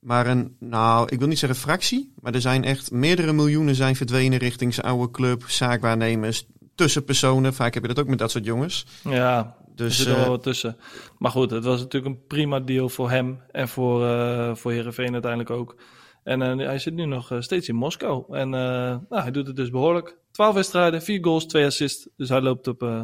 maar 0.00 0.26
een, 0.26 0.56
nou 0.60 1.06
ik 1.10 1.18
wil 1.18 1.28
niet 1.28 1.38
zeggen 1.38 1.58
fractie, 1.58 2.12
maar 2.20 2.34
er 2.34 2.40
zijn 2.40 2.64
echt 2.64 2.90
meerdere 2.90 3.32
miljoenen 3.32 3.74
zijn 3.74 3.96
verdwenen 3.96 4.38
richting 4.38 4.74
zijn 4.74 4.86
oude 4.86 5.10
club, 5.10 5.42
zaakwaarnemers, 5.46 6.46
tussenpersonen. 6.74 7.54
Vaak 7.54 7.74
heb 7.74 7.82
je 7.82 7.88
dat 7.88 7.98
ook 7.98 8.08
met 8.08 8.18
dat 8.18 8.30
soort 8.30 8.44
jongens. 8.44 8.86
Ja, 9.04 9.54
er 9.76 9.84
Dus 9.84 9.96
zit 9.96 10.06
er 10.06 10.12
eh, 10.12 10.20
wel 10.20 10.30
wat 10.30 10.42
tussen. 10.42 10.76
Maar 11.18 11.30
goed, 11.30 11.50
het 11.50 11.64
was 11.64 11.80
natuurlijk 11.80 12.14
een 12.14 12.26
prima 12.26 12.60
deal 12.60 12.88
voor 12.88 13.10
hem 13.10 13.40
en 13.50 13.68
voor, 13.68 14.06
eh 14.06 14.54
voor 14.54 14.72
Herenveen 14.72 15.12
uiteindelijk 15.12 15.50
ook. 15.50 15.76
En 16.24 16.42
eh, 16.42 16.66
hij 16.66 16.78
zit 16.78 16.94
nu 16.94 17.04
nog 17.04 17.30
eh, 17.30 17.40
steeds 17.40 17.68
in 17.68 17.74
Moskou. 17.74 18.24
En 18.36 18.54
eh, 18.54 18.96
nou, 19.08 19.22
hij 19.22 19.30
doet 19.30 19.46
het 19.46 19.56
dus 19.56 19.70
behoorlijk. 19.70 20.16
12 20.30 20.54
wedstrijden, 20.54 21.02
4 21.02 21.24
goals, 21.24 21.46
2 21.46 21.66
assists. 21.66 22.08
Dus 22.16 22.28
hij 22.28 22.40
loopt 22.40 22.66
op, 22.66 22.82
eh, 22.82 23.02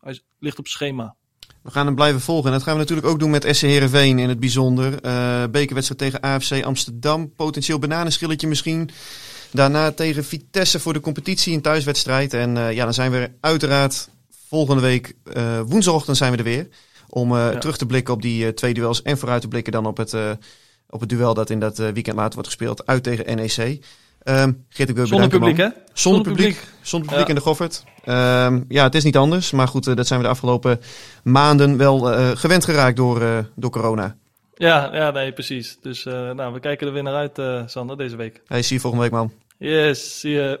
hij 0.00 0.20
ligt 0.38 0.58
op 0.58 0.66
schema. 0.66 1.16
We 1.62 1.70
gaan 1.70 1.86
hem 1.86 1.94
blijven 1.94 2.20
volgen. 2.20 2.46
En 2.46 2.52
dat 2.52 2.62
gaan 2.62 2.72
we 2.72 2.80
natuurlijk 2.80 3.06
ook 3.06 3.18
doen 3.18 3.30
met 3.30 3.46
SC 3.50 3.62
Heerenveen 3.62 4.18
in 4.18 4.28
het 4.28 4.40
bijzonder. 4.40 5.00
Eh 5.00 5.44
bekerwedstrijd 5.50 6.00
tegen 6.00 6.20
AFC 6.20 6.64
Amsterdam. 6.64 7.34
Potentieel 7.34 7.78
bananenschilletje 7.78 8.46
misschien. 8.46 8.90
Daarna 9.52 9.92
tegen 9.92 10.24
Vitesse 10.24 10.80
voor 10.80 10.92
de 10.92 11.00
competitie, 11.00 11.54
een 11.54 11.62
thuiswedstrijd. 11.62 12.34
En 12.34 12.56
eh, 12.56 12.72
ja, 12.72 12.84
dan 12.84 12.94
zijn 12.94 13.10
we 13.10 13.18
er 13.18 13.34
uiteraard 13.40 14.08
volgende 14.48 14.82
week, 14.82 15.14
eh, 15.32 15.60
woensdagochtend 15.66 16.16
zijn 16.16 16.32
we 16.32 16.38
er 16.38 16.44
weer. 16.44 16.68
Om 17.08 17.32
eh, 17.36 17.52
Ja. 17.52 17.58
terug 17.58 17.76
te 17.76 17.86
blikken 17.86 18.14
op 18.14 18.22
die 18.22 18.46
eh, 18.46 18.52
twee 18.52 18.74
duels. 18.74 19.02
En 19.02 19.18
vooruit 19.18 19.40
te 19.40 19.48
blikken 19.48 19.72
dan 19.72 19.86
op 19.86 19.96
het, 19.96 20.14
op 20.90 21.00
het 21.00 21.08
duel 21.08 21.34
dat 21.34 21.50
in 21.50 21.60
dat 21.60 21.76
weekend 21.78 22.16
later 22.16 22.32
wordt 22.34 22.48
gespeeld. 22.48 22.86
Uit 22.86 23.02
tegen 23.02 23.36
NEC. 23.36 23.84
Ehm 24.22 24.52
Geert, 24.68 24.88
ik 24.88 24.94
wil 24.96 25.06
Zonder 25.06 25.28
publiek, 25.28 25.56
man. 25.56 25.66
hè? 25.66 25.72
Zonder 25.92 26.22
publiek. 26.22 26.64
Zonder 26.82 27.08
publiek 27.08 27.26
Ja. 27.26 27.34
in 27.34 27.38
de 27.38 27.46
Goffert. 27.46 27.84
Ehm, 28.04 28.62
ja, 28.68 28.82
het 28.84 28.94
is 28.94 29.04
niet 29.04 29.16
anders. 29.16 29.50
Maar 29.50 29.68
goed, 29.68 29.96
dat 29.96 30.06
zijn 30.06 30.18
we 30.20 30.24
de 30.26 30.32
afgelopen 30.32 30.80
maanden 31.22 31.76
wel 31.76 31.98
gewend 32.36 32.64
geraakt 32.64 32.96
door, 32.96 33.48
door 33.54 33.70
corona. 33.70 34.16
Ja, 34.54 34.90
ja, 34.94 35.10
nee, 35.10 35.32
precies. 35.32 35.78
Dus 35.82 36.04
nou, 36.04 36.52
we 36.52 36.60
kijken 36.60 36.86
er 36.86 36.92
weer 36.92 37.02
naar 37.02 37.14
uit, 37.34 37.70
Sander, 37.70 37.96
deze 37.96 38.16
week. 38.16 38.40
Hey, 38.46 38.62
zie 38.62 38.74
je 38.76 38.80
volgende 38.80 39.04
week, 39.04 39.14
man. 39.14 39.32
Yes, 39.58 40.20
zie 40.20 40.30
je. 40.32 40.60